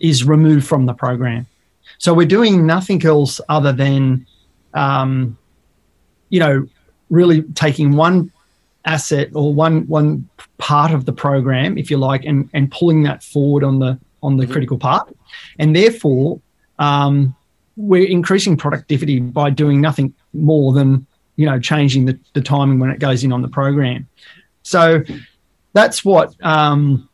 is 0.00 0.24
removed 0.24 0.66
from 0.66 0.86
the 0.86 0.94
program. 0.94 1.46
So 1.98 2.14
we're 2.14 2.26
doing 2.26 2.66
nothing 2.66 3.04
else 3.04 3.40
other 3.48 3.72
than, 3.72 4.26
um, 4.74 5.36
you 6.28 6.40
know, 6.40 6.66
really 7.10 7.42
taking 7.54 7.96
one 7.96 8.32
asset 8.84 9.28
or 9.34 9.52
one 9.52 9.86
one 9.86 10.28
part 10.58 10.92
of 10.92 11.04
the 11.04 11.12
program, 11.12 11.78
if 11.78 11.90
you 11.90 11.96
like, 11.96 12.24
and 12.24 12.48
and 12.54 12.70
pulling 12.70 13.02
that 13.04 13.22
forward 13.22 13.64
on 13.64 13.78
the 13.78 13.98
on 14.22 14.36
the 14.36 14.44
mm-hmm. 14.44 14.52
critical 14.52 14.78
part, 14.78 15.14
and 15.58 15.74
therefore. 15.74 16.40
Um, 16.78 17.36
we're 17.76 18.08
increasing 18.08 18.56
productivity 18.56 19.20
by 19.20 19.50
doing 19.50 19.80
nothing 19.80 20.12
more 20.32 20.72
than 20.72 21.06
you 21.36 21.46
know 21.46 21.58
changing 21.58 22.04
the, 22.04 22.18
the 22.34 22.40
timing 22.40 22.78
when 22.78 22.90
it 22.90 22.98
goes 22.98 23.24
in 23.24 23.32
on 23.32 23.42
the 23.42 23.48
program. 23.48 24.06
So 24.62 25.02
that's 25.72 26.04
what 26.04 26.34
um, 26.44 27.08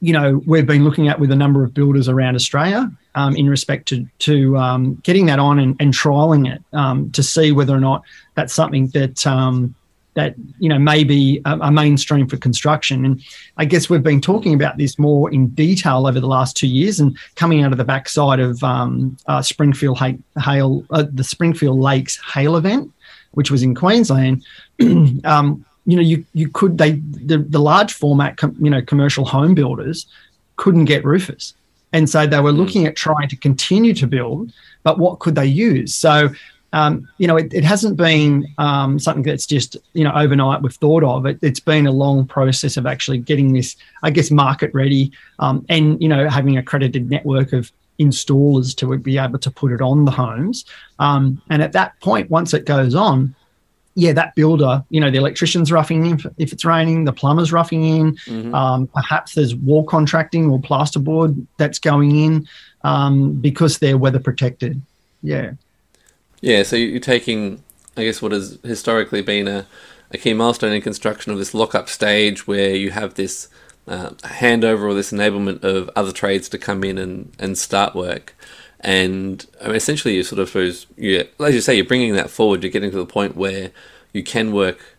you 0.00 0.12
know 0.12 0.42
we've 0.46 0.66
been 0.66 0.84
looking 0.84 1.08
at 1.08 1.20
with 1.20 1.30
a 1.30 1.36
number 1.36 1.62
of 1.62 1.72
builders 1.72 2.08
around 2.08 2.34
Australia 2.34 2.90
um, 3.14 3.36
in 3.36 3.48
respect 3.48 3.86
to 3.88 4.06
to 4.20 4.56
um, 4.56 4.94
getting 4.96 5.26
that 5.26 5.38
on 5.38 5.58
and, 5.58 5.76
and 5.80 5.94
trialing 5.94 6.52
it 6.52 6.62
um, 6.72 7.10
to 7.12 7.22
see 7.22 7.52
whether 7.52 7.74
or 7.74 7.80
not 7.80 8.02
that's 8.34 8.52
something 8.52 8.88
that 8.88 9.26
um, 9.26 9.74
that 10.14 10.34
you 10.58 10.68
know 10.68 10.78
may 10.78 11.04
be 11.04 11.40
a, 11.44 11.58
a, 11.58 11.70
mainstream 11.70 12.26
for 12.26 12.36
construction. 12.36 13.04
And 13.04 13.22
I 13.56 13.64
guess 13.64 13.88
we've 13.88 14.02
been 14.02 14.20
talking 14.20 14.54
about 14.54 14.76
this 14.76 14.98
more 14.98 15.32
in 15.32 15.48
detail 15.48 16.06
over 16.06 16.18
the 16.18 16.26
last 16.26 16.56
two 16.56 16.66
years, 16.66 17.00
and 17.00 17.16
coming 17.36 17.62
out 17.62 17.72
of 17.72 17.78
the 17.78 17.84
backside 17.84 18.40
of 18.40 18.62
um, 18.64 19.16
uh, 19.26 19.42
Springfield 19.42 19.98
Hail, 19.98 20.84
uh, 20.90 21.04
the 21.12 21.24
Springfield 21.24 21.78
Lakes 21.78 22.18
Hail 22.34 22.56
event, 22.56 22.92
which 23.32 23.50
was 23.50 23.62
in 23.62 23.74
Queensland. 23.74 24.44
um, 25.24 25.64
you 25.86 25.96
know, 25.96 26.02
you 26.02 26.24
you 26.34 26.48
could 26.48 26.78
they 26.78 26.92
the, 26.92 27.38
the 27.38 27.60
large 27.60 27.92
format 27.92 28.36
com, 28.36 28.56
you 28.60 28.70
know 28.70 28.82
commercial 28.82 29.24
home 29.24 29.54
builders 29.54 30.06
couldn't 30.56 30.84
get 30.86 31.04
roofers, 31.04 31.54
and 31.92 32.10
so 32.10 32.26
they 32.26 32.40
were 32.40 32.50
hmm. 32.50 32.58
looking 32.58 32.86
at 32.86 32.96
trying 32.96 33.28
to 33.28 33.36
continue 33.36 33.94
to 33.94 34.06
build, 34.06 34.52
but 34.82 34.98
what 34.98 35.20
could 35.20 35.34
they 35.36 35.46
use? 35.46 35.94
So 35.94 36.30
um, 36.72 37.08
you 37.18 37.26
know, 37.26 37.36
it, 37.36 37.52
it 37.52 37.64
hasn't 37.64 37.96
been 37.96 38.46
um, 38.58 38.98
something 38.98 39.22
that's 39.22 39.46
just, 39.46 39.76
you 39.92 40.04
know, 40.04 40.12
overnight 40.14 40.62
we've 40.62 40.72
thought 40.72 41.02
of. 41.02 41.26
It, 41.26 41.38
has 41.42 41.60
been 41.60 41.86
a 41.86 41.92
long 41.92 42.26
process 42.26 42.76
of 42.76 42.86
actually 42.86 43.18
getting 43.18 43.52
this, 43.52 43.76
I 44.02 44.10
guess, 44.10 44.30
market 44.30 44.72
ready 44.72 45.12
um, 45.38 45.66
and, 45.68 46.00
you 46.00 46.08
know, 46.08 46.28
having 46.28 46.56
a 46.56 46.60
accredited 46.60 47.10
network 47.10 47.52
of 47.52 47.72
installers 47.98 48.74
to 48.76 48.96
be 48.98 49.18
able 49.18 49.38
to 49.38 49.50
put 49.50 49.72
it 49.72 49.80
on 49.80 50.04
the 50.04 50.10
homes. 50.10 50.64
Um, 50.98 51.42
and 51.50 51.62
at 51.62 51.72
that 51.72 51.98
point, 52.00 52.30
once 52.30 52.54
it 52.54 52.64
goes 52.64 52.94
on, 52.94 53.34
yeah, 53.96 54.12
that 54.12 54.34
builder, 54.36 54.84
you 54.88 55.00
know, 55.00 55.10
the 55.10 55.18
electrician's 55.18 55.72
roughing 55.72 56.06
in 56.06 56.20
if 56.38 56.52
it's 56.52 56.64
raining, 56.64 57.04
the 57.04 57.12
plumber's 57.12 57.52
roughing 57.52 57.84
in, 57.84 58.16
mm-hmm. 58.16 58.54
um, 58.54 58.86
perhaps 58.86 59.34
there's 59.34 59.54
wall 59.56 59.84
contracting 59.84 60.48
or 60.48 60.60
plasterboard 60.60 61.44
that's 61.58 61.80
going 61.80 62.16
in 62.16 62.48
um, 62.84 63.32
because 63.40 63.78
they're 63.78 63.98
weather 63.98 64.20
protected. 64.20 64.80
Yeah. 65.22 65.52
Yeah, 66.40 66.62
so 66.62 66.76
you're 66.76 67.00
taking, 67.00 67.62
I 67.96 68.04
guess, 68.04 68.22
what 68.22 68.32
has 68.32 68.58
historically 68.62 69.22
been 69.22 69.46
a, 69.46 69.66
a 70.10 70.18
key 70.18 70.32
milestone 70.32 70.72
in 70.72 70.80
construction 70.80 71.32
of 71.32 71.38
this 71.38 71.54
lock-up 71.54 71.88
stage 71.88 72.46
where 72.46 72.74
you 72.74 72.90
have 72.90 73.14
this 73.14 73.48
uh, 73.86 74.10
handover 74.22 74.82
or 74.82 74.94
this 74.94 75.12
enablement 75.12 75.62
of 75.62 75.90
other 75.94 76.12
trades 76.12 76.48
to 76.48 76.58
come 76.58 76.82
in 76.84 76.96
and, 76.98 77.32
and 77.38 77.58
start 77.58 77.94
work. 77.94 78.34
And 78.80 79.44
I 79.60 79.66
mean, 79.66 79.76
essentially, 79.76 80.14
you 80.16 80.22
sort 80.22 80.40
of 80.40 80.54
you, 80.96 81.24
as 81.38 81.54
you 81.54 81.60
say, 81.60 81.74
you're 81.74 81.84
bringing 81.84 82.14
that 82.14 82.30
forward. 82.30 82.62
You're 82.62 82.72
getting 82.72 82.90
to 82.90 82.96
the 82.96 83.04
point 83.04 83.36
where 83.36 83.72
you 84.12 84.22
can 84.22 84.52
work 84.52 84.96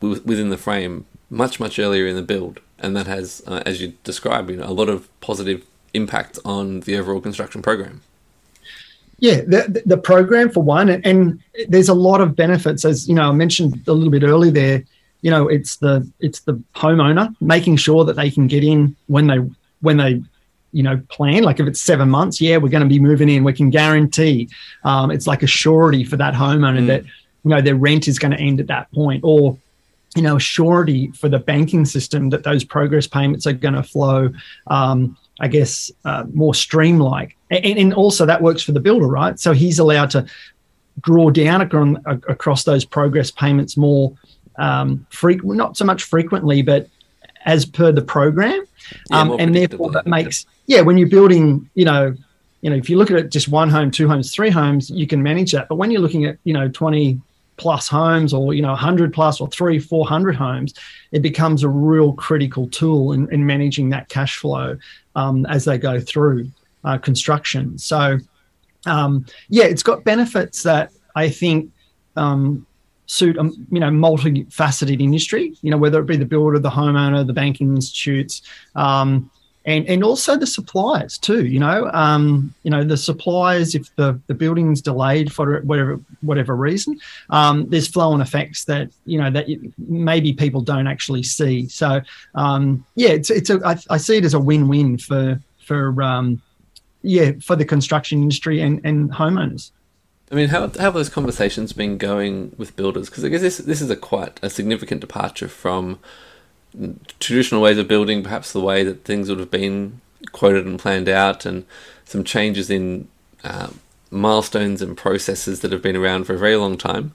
within 0.00 0.50
the 0.50 0.58
frame 0.58 1.06
much, 1.30 1.58
much 1.58 1.78
earlier 1.78 2.06
in 2.06 2.16
the 2.16 2.22
build. 2.22 2.60
And 2.78 2.94
that 2.96 3.06
has, 3.06 3.42
uh, 3.46 3.62
as 3.64 3.80
you 3.80 3.94
described, 4.04 4.50
you 4.50 4.56
know, 4.56 4.66
a 4.66 4.74
lot 4.74 4.90
of 4.90 5.08
positive 5.20 5.64
impact 5.94 6.38
on 6.44 6.80
the 6.80 6.96
overall 6.98 7.20
construction 7.20 7.62
program. 7.62 8.02
Yeah, 9.22 9.36
the, 9.42 9.84
the 9.86 9.96
program 9.96 10.50
for 10.50 10.64
one, 10.64 10.88
and, 10.88 11.06
and 11.06 11.40
there's 11.68 11.88
a 11.88 11.94
lot 11.94 12.20
of 12.20 12.34
benefits. 12.34 12.84
As 12.84 13.08
you 13.08 13.14
know, 13.14 13.28
I 13.28 13.32
mentioned 13.32 13.80
a 13.86 13.92
little 13.92 14.10
bit 14.10 14.24
earlier 14.24 14.50
there. 14.50 14.82
You 15.20 15.30
know, 15.30 15.46
it's 15.46 15.76
the 15.76 16.10
it's 16.18 16.40
the 16.40 16.60
homeowner 16.74 17.32
making 17.40 17.76
sure 17.76 18.04
that 18.04 18.16
they 18.16 18.32
can 18.32 18.48
get 18.48 18.64
in 18.64 18.96
when 19.06 19.28
they 19.28 19.38
when 19.80 19.98
they 19.98 20.24
you 20.72 20.82
know 20.82 21.00
plan 21.08 21.44
like 21.44 21.60
if 21.60 21.68
it's 21.68 21.82
seven 21.82 22.08
months 22.08 22.40
yeah 22.40 22.56
we're 22.56 22.70
going 22.70 22.82
to 22.82 22.88
be 22.88 22.98
moving 22.98 23.28
in 23.28 23.44
we 23.44 23.52
can 23.52 23.68
guarantee 23.68 24.48
um, 24.84 25.10
it's 25.10 25.26
like 25.26 25.42
a 25.42 25.46
surety 25.46 26.02
for 26.02 26.16
that 26.16 26.32
homeowner 26.32 26.80
mm. 26.80 26.86
that 26.86 27.04
you 27.04 27.50
know 27.50 27.60
their 27.60 27.76
rent 27.76 28.08
is 28.08 28.18
going 28.18 28.32
to 28.32 28.40
end 28.40 28.58
at 28.58 28.68
that 28.68 28.90
point 28.92 29.20
or 29.22 29.58
you 30.16 30.22
know 30.22 30.36
a 30.36 30.40
surety 30.40 31.08
for 31.12 31.28
the 31.28 31.38
banking 31.38 31.84
system 31.84 32.30
that 32.30 32.42
those 32.42 32.64
progress 32.64 33.06
payments 33.06 33.46
are 33.46 33.52
going 33.52 33.74
to 33.74 33.82
flow 33.82 34.32
um, 34.68 35.14
I 35.42 35.48
guess, 35.48 35.90
uh, 36.04 36.24
more 36.32 36.54
streamlined. 36.54 37.32
And, 37.50 37.78
and, 37.78 37.94
also 37.94 38.24
that 38.24 38.40
works 38.40 38.62
for 38.62 38.70
the 38.70 38.80
builder, 38.80 39.08
right? 39.08 39.38
So 39.38 39.52
he's 39.52 39.80
allowed 39.80 40.10
to 40.10 40.24
draw 41.00 41.30
down 41.30 41.62
across 42.06 42.62
those 42.64 42.84
progress 42.84 43.30
payments 43.30 43.76
more 43.76 44.14
um, 44.56 45.04
frequent, 45.10 45.56
not 45.56 45.76
so 45.76 45.84
much 45.84 46.04
frequently, 46.04 46.62
but 46.62 46.88
as 47.44 47.66
per 47.66 47.90
the 47.90 48.02
program. 48.02 48.64
Yeah, 49.10 49.20
um, 49.20 49.36
and 49.40 49.54
therefore 49.54 49.90
that 49.90 50.06
makes, 50.06 50.46
yeah, 50.66 50.80
when 50.80 50.96
you're 50.96 51.08
building, 51.08 51.68
you 51.74 51.84
know, 51.84 52.14
you 52.60 52.70
know, 52.70 52.76
if 52.76 52.88
you 52.88 52.96
look 52.96 53.10
at 53.10 53.16
it 53.16 53.32
just 53.32 53.48
one 53.48 53.68
home, 53.68 53.90
two 53.90 54.06
homes, 54.06 54.32
three 54.32 54.50
homes, 54.50 54.90
you 54.90 55.08
can 55.08 55.20
manage 55.22 55.50
that. 55.52 55.68
But 55.68 55.74
when 55.74 55.90
you're 55.90 56.00
looking 56.00 56.24
at, 56.24 56.38
you 56.44 56.54
know, 56.54 56.68
20, 56.68 57.20
plus 57.58 57.86
homes 57.86 58.32
or 58.32 58.54
you 58.54 58.62
know 58.62 58.70
100 58.70 59.12
plus 59.12 59.40
or 59.40 59.48
three 59.48 59.78
400 59.78 60.34
homes 60.34 60.74
it 61.12 61.20
becomes 61.20 61.62
a 61.62 61.68
real 61.68 62.12
critical 62.14 62.66
tool 62.68 63.12
in, 63.12 63.32
in 63.32 63.44
managing 63.46 63.90
that 63.90 64.08
cash 64.08 64.36
flow 64.36 64.76
um, 65.14 65.46
as 65.46 65.64
they 65.64 65.78
go 65.78 66.00
through 66.00 66.50
uh, 66.84 66.98
construction. 66.98 67.78
So 67.78 68.18
um, 68.86 69.26
yeah 69.48 69.64
it's 69.64 69.82
got 69.82 70.04
benefits 70.04 70.62
that 70.62 70.90
i 71.14 71.28
think 71.28 71.70
um, 72.16 72.66
suit 73.06 73.36
a 73.36 73.40
um, 73.40 73.66
you 73.70 73.80
know 73.80 73.90
multifaceted 73.90 75.00
industry 75.00 75.54
you 75.62 75.70
know 75.70 75.78
whether 75.78 76.00
it 76.00 76.06
be 76.06 76.16
the 76.16 76.24
builder 76.24 76.58
the 76.58 76.70
homeowner 76.70 77.26
the 77.26 77.32
banking 77.32 77.74
institutes 77.74 78.42
um, 78.74 79.30
and 79.64 79.86
and 79.86 80.02
also 80.02 80.36
the 80.36 80.46
suppliers 80.46 81.18
too. 81.18 81.46
You 81.46 81.60
know, 81.60 81.90
um, 81.92 82.54
you 82.62 82.70
know 82.70 82.84
the 82.84 82.96
suppliers. 82.96 83.74
If 83.74 83.94
the 83.96 84.18
the 84.26 84.34
building's 84.34 84.80
delayed 84.80 85.32
for 85.32 85.60
whatever 85.62 86.00
whatever 86.20 86.56
reason, 86.56 86.98
um, 87.30 87.68
there's 87.68 87.86
flow 87.86 88.12
and 88.12 88.22
effects 88.22 88.64
that 88.64 88.90
you 89.06 89.18
know 89.18 89.30
that 89.30 89.46
maybe 89.78 90.32
people 90.32 90.60
don't 90.60 90.86
actually 90.86 91.22
see. 91.22 91.68
So 91.68 92.00
um, 92.34 92.84
yeah, 92.94 93.10
it's 93.10 93.30
it's 93.30 93.50
a 93.50 93.60
I, 93.64 93.76
I 93.90 93.96
see 93.98 94.16
it 94.16 94.24
as 94.24 94.34
a 94.34 94.40
win 94.40 94.68
win 94.68 94.98
for 94.98 95.40
for 95.64 96.02
um, 96.02 96.42
yeah 97.02 97.32
for 97.40 97.56
the 97.56 97.64
construction 97.64 98.22
industry 98.22 98.60
and 98.60 98.80
and 98.84 99.10
homeowners. 99.10 99.70
I 100.30 100.34
mean, 100.34 100.48
how, 100.48 100.66
how 100.66 100.78
have 100.78 100.94
those 100.94 101.10
conversations 101.10 101.74
been 101.74 101.98
going 101.98 102.54
with 102.56 102.74
builders? 102.74 103.10
Because 103.10 103.22
I 103.22 103.28
guess 103.28 103.42
this 103.42 103.58
this 103.58 103.82
is 103.82 103.90
a 103.90 103.96
quite 103.96 104.40
a 104.42 104.48
significant 104.48 105.02
departure 105.02 105.48
from 105.48 105.98
traditional 107.20 107.60
ways 107.60 107.78
of 107.78 107.88
building, 107.88 108.22
perhaps 108.22 108.52
the 108.52 108.60
way 108.60 108.84
that 108.84 109.04
things 109.04 109.28
would 109.28 109.38
have 109.38 109.50
been 109.50 110.00
quoted 110.32 110.66
and 110.66 110.78
planned 110.78 111.08
out, 111.08 111.44
and 111.44 111.64
some 112.04 112.24
changes 112.24 112.70
in 112.70 113.08
uh, 113.44 113.70
milestones 114.10 114.82
and 114.82 114.96
processes 114.96 115.60
that 115.60 115.72
have 115.72 115.82
been 115.82 115.96
around 115.96 116.24
for 116.24 116.34
a 116.34 116.38
very 116.38 116.56
long 116.56 116.76
time. 116.76 117.12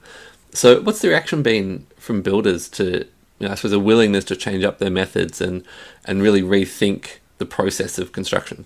So, 0.52 0.82
what's 0.82 1.02
the 1.02 1.10
reaction 1.10 1.44
been 1.44 1.86
from 1.98 2.22
builders 2.22 2.68
to, 2.70 3.06
you 3.40 3.48
know, 3.48 3.52
I 3.52 3.56
suppose, 3.56 3.74
a 3.74 3.80
willingness 3.80 4.26
to 4.26 4.36
change 4.36 4.64
up 4.64 4.80
their 4.80 4.90
methods 4.90 5.42
and 5.42 5.64
and 6.06 6.22
really 6.22 6.42
rethink 6.42 7.18
the 7.38 7.46
process 7.46 7.98
of 7.98 8.12
construction? 8.12 8.66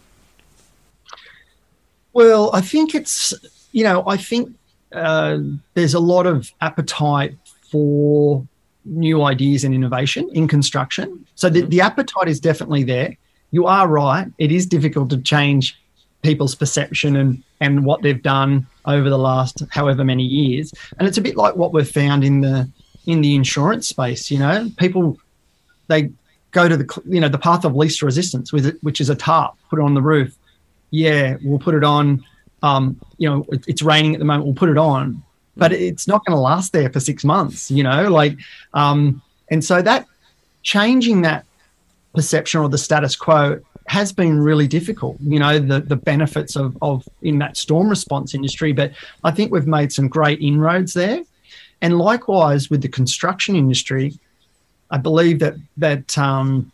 Well, 2.14 2.52
I 2.54 2.62
think 2.62 2.96
it's 2.96 3.34
you 3.72 3.84
know 3.84 4.04
I 4.08 4.18
think 4.18 4.54
uh, 4.94 5.40
there's 5.74 5.94
a 5.94 6.00
lot 6.00 6.28
of 6.28 6.52
appetite 6.62 7.36
for 7.72 8.46
new 8.86 9.24
ideas 9.24 9.64
and 9.64 9.74
innovation 9.74 10.30
in 10.34 10.48
construction. 10.48 11.26
So 11.36 11.50
the, 11.50 11.62
mm-hmm. 11.62 11.70
the 11.70 11.82
appetite 11.82 12.28
is 12.28 12.40
definitely 12.40 12.84
there. 12.84 13.16
You 13.52 13.68
are 13.68 13.88
right. 13.88 14.28
It 14.38 14.52
is 14.52 14.66
difficult 14.66 15.10
to 15.12 15.18
change 15.22 15.78
people's 16.22 16.56
perception 16.56 17.16
and, 17.16 17.44
and 17.60 17.86
what 17.86 18.02
they've 18.02 18.22
done 18.22 18.66
over 18.86 19.10
the 19.10 19.18
last 19.18 19.64
however 19.72 20.04
many 20.04 20.24
years. 20.24 20.74
And 20.98 21.08
it's 21.08 21.18
a 21.18 21.22
bit 21.22 21.36
like 21.36 21.56
what 21.56 21.74
we've 21.74 21.90
found 21.90 22.24
in 22.24 22.42
the 22.42 22.70
in 23.08 23.22
the 23.22 23.36
insurance 23.36 23.88
space. 23.88 24.30
You 24.30 24.40
know, 24.40 24.70
people 24.78 25.18
they 25.88 26.12
go 26.52 26.70
to 26.70 26.78
the 26.78 27.02
you 27.06 27.20
know 27.20 27.30
the 27.30 27.38
path 27.38 27.66
of 27.66 27.76
least 27.76 28.02
resistance, 28.02 28.54
with 28.54 28.66
it, 28.66 28.84
which 28.84 29.02
is 29.02 29.10
a 29.10 29.16
tarp, 29.16 29.56
put 29.70 29.80
it 29.80 29.84
on 29.84 29.94
the 29.94 30.02
roof. 30.02 30.36
Yeah, 30.92 31.38
we'll 31.44 31.60
put 31.60 31.76
it 31.76 31.84
on. 31.84 32.24
Um, 32.64 33.00
you 33.18 33.30
know, 33.30 33.46
it, 33.50 33.64
it's 33.68 33.82
raining 33.82 34.14
at 34.14 34.20
the 34.20 34.26
moment. 34.26 34.46
We'll 34.46 34.56
put 34.56 34.70
it 34.70 34.78
on 34.78 35.24
but 35.62 35.72
it's 35.72 36.08
not 36.08 36.26
going 36.26 36.36
to 36.36 36.42
last 36.42 36.74
there 36.74 36.90
for 36.90 37.00
six 37.00 37.24
months, 37.24 37.70
you 37.70 37.84
know, 37.84 38.10
like, 38.10 38.36
um, 38.74 39.22
and 39.52 39.64
so 39.64 39.80
that 39.80 40.08
changing 40.64 41.22
that 41.22 41.46
perception 42.16 42.62
or 42.62 42.68
the 42.68 42.80
status 42.80 43.16
quo 43.16 43.60
has 43.86 44.12
been 44.12 44.40
really 44.40 44.68
difficult, 44.68 45.18
you 45.22 45.38
know, 45.38 45.60
the, 45.60 45.80
the 45.80 45.96
benefits 45.96 46.56
of, 46.56 46.76
of 46.82 47.08
in 47.22 47.38
that 47.38 47.58
storm 47.58 47.90
response 47.90 48.34
industry. 48.34 48.72
But 48.74 48.94
I 49.24 49.30
think 49.30 49.52
we've 49.52 49.68
made 49.68 49.94
some 49.94 50.08
great 50.08 50.42
inroads 50.42 50.96
there. 50.96 51.22
And 51.84 52.00
likewise 52.00 52.72
with 52.72 52.82
the 52.82 52.90
construction 52.90 53.56
industry, 53.56 54.18
I 54.90 54.98
believe 54.98 55.38
that, 55.40 55.58
that, 55.78 56.18
um, 56.18 56.72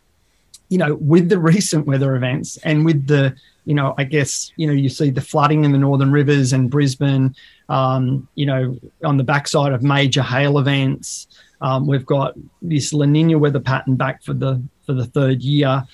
you 0.70 0.78
know, 0.78 0.96
with 0.96 1.28
the 1.28 1.40
recent 1.40 1.88
weather 1.88 2.16
events 2.16 2.56
and 2.64 2.86
with 2.86 3.06
the, 3.06 3.36
you 3.66 3.74
know, 3.74 3.96
I 3.98 4.06
guess, 4.06 4.54
you 4.56 4.66
know, 4.66 4.74
you 4.74 4.88
see 4.88 5.10
the 5.10 5.20
flooding 5.20 5.66
in 5.66 5.74
the 5.74 5.78
northern 5.78 6.10
rivers 6.10 6.54
and 6.54 6.70
Brisbane, 6.70 7.36
um, 7.70 8.28
you 8.36 8.46
know, 8.46 8.78
on 9.04 9.18
the 9.18 9.24
backside 9.24 9.74
of 9.74 9.84
major 9.84 10.22
hail 10.22 10.58
events. 10.60 11.28
Um, 11.60 11.88
we've 11.88 12.06
got 12.06 12.36
this 12.62 12.94
La 12.94 13.06
Nina 13.06 13.38
weather 13.38 13.60
pattern 13.60 13.96
back 13.96 14.24
for 14.24 14.34
the 14.34 14.62
for 14.86 14.94
the 14.94 15.06
third 15.06 15.42
year, 15.42 15.86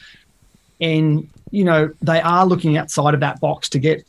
and 0.82 1.30
you 1.52 1.64
know 1.64 1.92
they 2.02 2.22
are 2.22 2.46
looking 2.46 2.78
outside 2.78 3.14
of 3.14 3.22
that 3.22 3.40
box 3.40 3.70
to 3.70 3.80
get, 3.80 4.06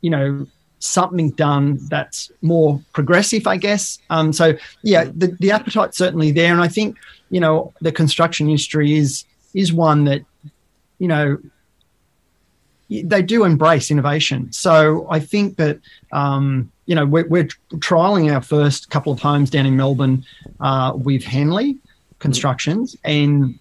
you 0.00 0.10
know, 0.10 0.46
something 0.78 1.30
done 1.30 1.78
that's 1.88 2.30
more 2.42 2.82
progressive, 2.92 3.46
I 3.46 3.56
guess. 3.56 3.98
Um, 4.10 4.32
so 4.32 4.54
yeah, 4.82 5.04
the, 5.04 5.36
the 5.40 5.50
appetite's 5.50 5.98
certainly 5.98 6.32
there, 6.32 6.52
and 6.52 6.62
I 6.62 6.68
think 6.68 6.96
you 7.30 7.40
know 7.40 7.72
the 7.80 7.92
construction 7.92 8.48
industry 8.48 8.96
is 8.96 9.24
is 9.54 9.72
one 9.72 10.04
that 10.04 10.22
you 10.98 11.08
know 11.08 11.38
they 12.88 13.22
do 13.22 13.44
embrace 13.44 13.90
innovation. 13.90 14.52
So 14.52 15.06
I 15.10 15.20
think 15.20 15.56
that 15.56 15.80
um, 16.12 16.70
you 16.86 16.94
know 16.94 17.04
we're, 17.04 17.26
we're, 17.28 17.48
trialing 17.74 18.32
our 18.32 18.40
first 18.40 18.90
couple 18.90 19.12
of 19.12 19.20
homes 19.20 19.50
down 19.50 19.66
in 19.66 19.76
Melbourne 19.76 20.24
uh, 20.60 20.92
with 20.94 21.22
Henley 21.22 21.76
Constructions, 22.18 22.96
and 23.04 23.58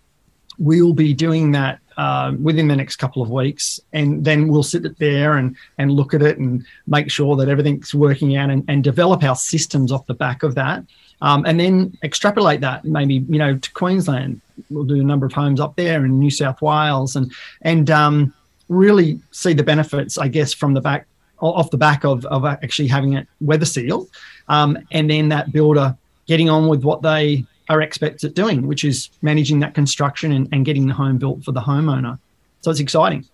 we'll 0.57 0.93
be 0.93 1.13
doing 1.13 1.51
that 1.51 1.79
uh, 1.97 2.33
within 2.41 2.67
the 2.67 2.75
next 2.75 2.97
couple 2.97 3.21
of 3.21 3.29
weeks, 3.29 3.79
and 3.93 4.23
then 4.23 4.47
we'll 4.47 4.63
sit 4.63 4.85
it 4.85 4.97
there 4.99 5.37
and 5.37 5.55
and 5.77 5.91
look 5.91 6.13
at 6.13 6.21
it 6.21 6.37
and 6.37 6.65
make 6.87 7.11
sure 7.11 7.35
that 7.35 7.49
everything's 7.49 7.93
working 7.93 8.37
out 8.37 8.49
and, 8.49 8.63
and 8.67 8.83
develop 8.83 9.23
our 9.23 9.35
systems 9.35 9.91
off 9.91 10.05
the 10.05 10.13
back 10.13 10.43
of 10.43 10.55
that, 10.55 10.83
um, 11.21 11.45
and 11.45 11.59
then 11.59 11.97
extrapolate 12.03 12.61
that 12.61 12.85
maybe 12.85 13.25
you 13.27 13.39
know 13.39 13.57
to 13.57 13.71
Queensland. 13.73 14.41
We'll 14.69 14.85
do 14.85 15.01
a 15.01 15.03
number 15.03 15.25
of 15.25 15.33
homes 15.33 15.59
up 15.59 15.75
there 15.75 16.05
in 16.05 16.19
New 16.19 16.31
South 16.31 16.61
Wales, 16.61 17.15
and 17.15 17.31
and 17.61 17.89
um, 17.89 18.33
really 18.69 19.19
see 19.31 19.53
the 19.53 19.63
benefits, 19.63 20.17
I 20.17 20.27
guess, 20.27 20.53
from 20.53 20.73
the 20.73 20.81
back 20.81 21.07
off 21.39 21.69
the 21.71 21.77
back 21.77 22.03
of, 22.03 22.25
of 22.25 22.45
actually 22.45 22.87
having 22.87 23.13
it 23.13 23.27
weather 23.41 23.65
sealed, 23.65 24.09
um, 24.47 24.77
and 24.91 25.09
then 25.09 25.29
that 25.29 25.51
builder 25.51 25.95
getting 26.27 26.49
on 26.49 26.67
with 26.67 26.83
what 26.83 27.01
they 27.01 27.45
are 27.69 27.81
experts 27.81 28.23
at 28.23 28.33
doing, 28.33 28.67
which 28.67 28.83
is 28.83 29.09
managing 29.21 29.59
that 29.59 29.73
construction 29.73 30.31
and, 30.31 30.47
and 30.51 30.65
getting 30.65 30.87
the 30.87 30.93
home 30.93 31.17
built 31.17 31.43
for 31.43 31.51
the 31.51 31.61
homeowner. 31.61 32.19
So 32.61 32.71
it's 32.71 32.79
exciting. 32.79 33.25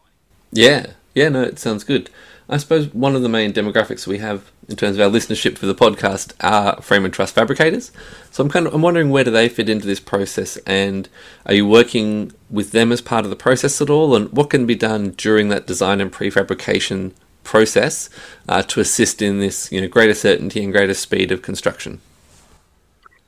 Yeah, 0.52 0.88
yeah, 1.14 1.30
no, 1.30 1.44
it 1.44 1.60
sounds 1.60 1.84
good. 1.84 2.10
I 2.50 2.58
suppose 2.58 2.94
one 2.94 3.16
of 3.16 3.22
the 3.22 3.30
main 3.30 3.54
demographics 3.54 4.06
we 4.06 4.18
have 4.18 4.52
in 4.68 4.76
terms 4.76 4.98
of 4.98 5.02
our 5.02 5.10
listenership 5.10 5.58
for 5.58 5.68
the 5.68 5.76
podcast 5.76 6.34
are 6.42 6.82
frame 6.82 7.06
and 7.06 7.14
truss 7.14 7.32
fabricators. 7.32 7.92
So 8.30 8.44
I'm 8.44 8.50
kind 8.50 8.68
of 8.68 8.74
I'm 8.74 8.82
wondering 8.82 9.10
where 9.10 9.24
do 9.24 9.32
they 9.32 9.48
fit 9.48 9.70
into 9.70 9.88
this 9.88 10.02
process, 10.02 10.58
and 10.68 11.08
are 11.46 11.54
you 11.54 11.66
working 11.66 12.34
with 12.50 12.72
them 12.72 12.92
as 12.92 13.00
part 13.00 13.24
of 13.24 13.30
the 13.30 13.38
process 13.38 13.82
at 13.82 13.90
all, 13.90 14.16
and 14.16 14.30
what 14.34 14.50
can 14.50 14.66
be 14.66 14.76
done 14.76 15.12
during 15.12 15.48
that 15.48 15.66
design 15.66 16.02
and 16.02 16.12
prefabrication 16.12 17.14
process 17.44 18.10
uh, 18.48 18.62
to 18.64 18.80
assist 18.80 19.22
in 19.22 19.40
this, 19.40 19.72
you 19.72 19.82
know, 19.82 19.88
greater 19.88 20.14
certainty 20.14 20.64
and 20.64 20.72
greater 20.72 20.94
speed 20.94 21.32
of 21.32 21.42
construction? 21.42 22.00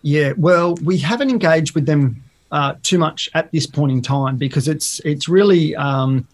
Yeah, 0.01 0.33
well, 0.37 0.75
we 0.75 0.97
haven't 0.97 1.29
engaged 1.29 1.75
with 1.75 1.85
them 1.85 2.23
uh, 2.51 2.75
too 2.83 2.99
much 2.99 3.29
at 3.33 3.51
this 3.51 3.65
point 3.65 3.91
in 3.91 4.01
time 4.01 4.37
because 4.37 4.67
it's 4.67 4.99
it's 5.05 5.27
really 5.27 5.75
um, 5.75 6.27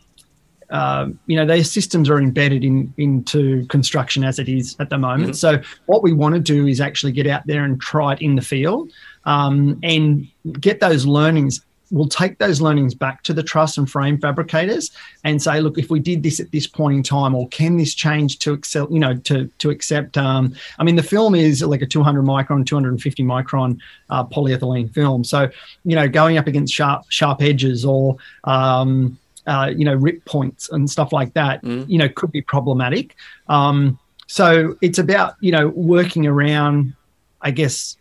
uh, 0.70 1.08
you 1.28 1.36
know 1.36 1.46
their 1.46 1.64
systems 1.64 2.10
are 2.10 2.20
embedded 2.20 2.64
in 2.64 2.94
into 2.98 3.66
construction 3.68 4.24
as 4.24 4.40
it 4.40 4.50
is 4.50 4.76
at 4.80 4.90
the 4.90 4.98
moment. 4.98 5.32
Mm-hmm. 5.32 5.34
So 5.34 5.62
what 5.86 6.04
we 6.04 6.12
want 6.12 6.36
to 6.36 6.42
do 6.42 6.68
is 6.68 6.82
actually 6.82 7.12
get 7.12 7.28
out 7.28 7.46
there 7.48 7.64
and 7.64 7.80
try 7.80 8.14
it 8.14 8.22
in 8.22 8.36
the 8.36 8.42
field 8.42 8.92
um, 9.26 9.80
and 9.84 10.28
get 10.60 10.80
those 10.80 11.06
learnings 11.06 11.62
we'll 11.92 12.08
take 12.08 12.38
those 12.38 12.62
learnings 12.62 12.94
back 12.94 13.24
to 13.24 13.34
the 13.34 13.44
truss 13.44 13.78
and 13.78 13.90
frame 13.90 14.20
fabricators 14.20 14.92
and 15.24 15.42
say, 15.42 15.60
look, 15.60 15.78
if 15.78 15.90
we 15.90 16.00
did 16.00 16.24
this 16.24 16.40
at 16.40 16.52
this 16.52 16.68
point 16.68 16.98
in 16.98 17.04
time, 17.04 17.36
or 17.36 17.48
can 17.50 17.78
this 17.78 17.94
change 17.94 18.40
to 18.40 18.54
accept, 18.54 18.92
you 18.92 19.00
know, 19.00 19.16
to 19.16 19.48
to 19.60 19.70
accept? 19.70 20.18
Um, 20.18 20.54
I 20.78 20.84
mean, 20.84 20.96
the 20.96 21.04
film 21.04 21.36
is 21.36 21.62
like 21.64 21.82
a 21.82 21.88
200 21.88 22.24
micron, 22.24 22.66
250 22.66 23.24
micron 23.24 23.80
uh, 24.10 24.26
polyethylene 24.26 24.94
film, 24.94 25.24
so 25.24 25.50
you 25.84 25.96
know, 25.96 26.08
going 26.08 26.38
up 26.38 26.48
against 26.48 26.74
sharp 26.74 27.06
sharp 27.10 27.42
edges 27.42 27.86
or 27.86 28.18
um, 28.44 29.18
uh, 29.48 29.72
you 29.76 29.86
know, 29.86 29.96
rip 29.96 30.24
points 30.26 30.70
and 30.70 30.90
stuff 30.90 31.12
like 31.12 31.34
that, 31.34 31.64
mm. 31.64 31.88
you 31.90 31.98
know, 31.98 32.10
could 32.10 32.32
be 32.32 32.42
problematic. 32.42 33.16
Um, 33.48 33.98
so 34.28 34.78
it's 34.82 35.00
about 35.00 35.36
you 35.40 35.52
know 35.52 35.70
working 35.70 36.28
around, 36.28 36.94
I 37.42 37.52
guess, 37.52 37.98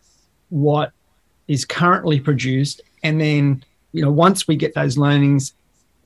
what 0.51 0.93
is 1.47 1.65
currently 1.65 2.21
produced 2.21 2.83
and 3.03 3.21
then 3.21 3.65
you 3.99 4.05
know, 4.05 4.13
once 4.13 4.47
we 4.47 4.55
get 4.55 4.75
those 4.75 4.97
learnings, 4.97 5.53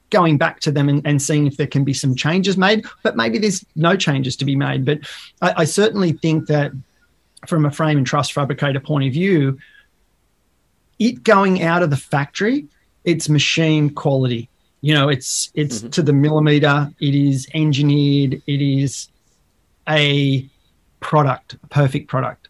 going 0.08 0.38
back 0.38 0.60
to 0.60 0.70
them 0.70 0.88
and, 0.88 1.06
and 1.06 1.20
seeing 1.20 1.46
if 1.46 1.58
there 1.58 1.66
can 1.66 1.84
be 1.84 1.92
some 1.92 2.14
changes 2.14 2.56
made, 2.56 2.86
but 3.02 3.16
maybe 3.16 3.38
there's 3.38 3.64
no 3.76 3.96
changes 3.96 4.34
to 4.36 4.44
be 4.44 4.56
made. 4.56 4.84
But 4.84 5.00
I, 5.42 5.54
I 5.58 5.64
certainly 5.64 6.12
think 6.12 6.46
that 6.46 6.72
from 7.46 7.66
a 7.66 7.70
frame 7.70 7.98
and 7.98 8.06
truss 8.06 8.30
fabricator 8.30 8.80
point 8.80 9.06
of 9.06 9.12
view, 9.12 9.58
it 10.98 11.22
going 11.22 11.62
out 11.62 11.82
of 11.82 11.90
the 11.90 11.96
factory, 11.96 12.66
it's 13.04 13.28
machine 13.28 13.90
quality. 13.90 14.48
You 14.80 14.94
know, 14.94 15.08
it's 15.08 15.50
it's 15.54 15.78
mm-hmm. 15.78 15.90
to 15.90 16.02
the 16.02 16.12
millimeter. 16.12 16.90
It 17.00 17.14
is 17.14 17.48
engineered. 17.54 18.40
It 18.46 18.62
is 18.62 19.08
a 19.88 20.48
product, 21.00 21.54
a 21.62 21.66
perfect 21.68 22.08
product. 22.08 22.48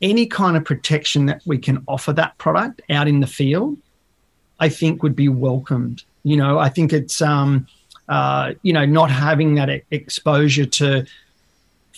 Any 0.00 0.26
kind 0.26 0.56
of 0.56 0.64
protection 0.64 1.26
that 1.26 1.42
we 1.44 1.58
can 1.58 1.82
offer 1.88 2.12
that 2.14 2.36
product 2.38 2.82
out 2.90 3.08
in 3.08 3.20
the 3.20 3.26
field 3.26 3.78
I 4.60 4.68
think 4.68 5.02
would 5.02 5.16
be 5.16 5.28
welcomed. 5.28 6.02
You 6.24 6.36
know, 6.36 6.58
I 6.58 6.68
think 6.68 6.92
it's 6.92 7.22
um, 7.22 7.66
uh, 8.08 8.54
you 8.62 8.72
know 8.72 8.84
not 8.84 9.10
having 9.10 9.54
that 9.56 9.68
exposure 9.90 10.66
to 10.66 11.06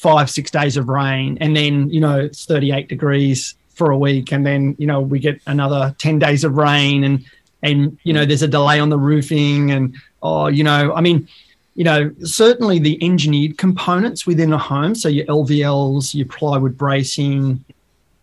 five 0.00 0.30
six 0.30 0.50
days 0.50 0.78
of 0.78 0.88
rain 0.88 1.36
and 1.42 1.54
then 1.54 1.90
you 1.90 2.00
know 2.00 2.18
it's 2.18 2.46
38 2.46 2.88
degrees 2.88 3.54
for 3.74 3.90
a 3.90 3.98
week 3.98 4.32
and 4.32 4.46
then 4.46 4.74
you 4.78 4.86
know 4.86 4.98
we 4.98 5.18
get 5.18 5.38
another 5.46 5.94
10 5.98 6.18
days 6.18 6.42
of 6.42 6.56
rain 6.56 7.04
and 7.04 7.22
and 7.62 7.98
you 8.02 8.12
know 8.14 8.24
there's 8.24 8.40
a 8.40 8.48
delay 8.48 8.80
on 8.80 8.88
the 8.88 8.96
roofing 8.96 9.70
and 9.70 9.94
oh 10.22 10.46
you 10.46 10.64
know 10.64 10.94
i 10.94 11.02
mean 11.02 11.28
you 11.74 11.84
know 11.84 12.10
certainly 12.22 12.78
the 12.78 12.98
engineered 13.04 13.58
components 13.58 14.26
within 14.26 14.54
a 14.54 14.58
home 14.58 14.94
so 14.94 15.06
your 15.06 15.26
lvls 15.26 16.14
your 16.14 16.26
plywood 16.28 16.78
bracing 16.78 17.62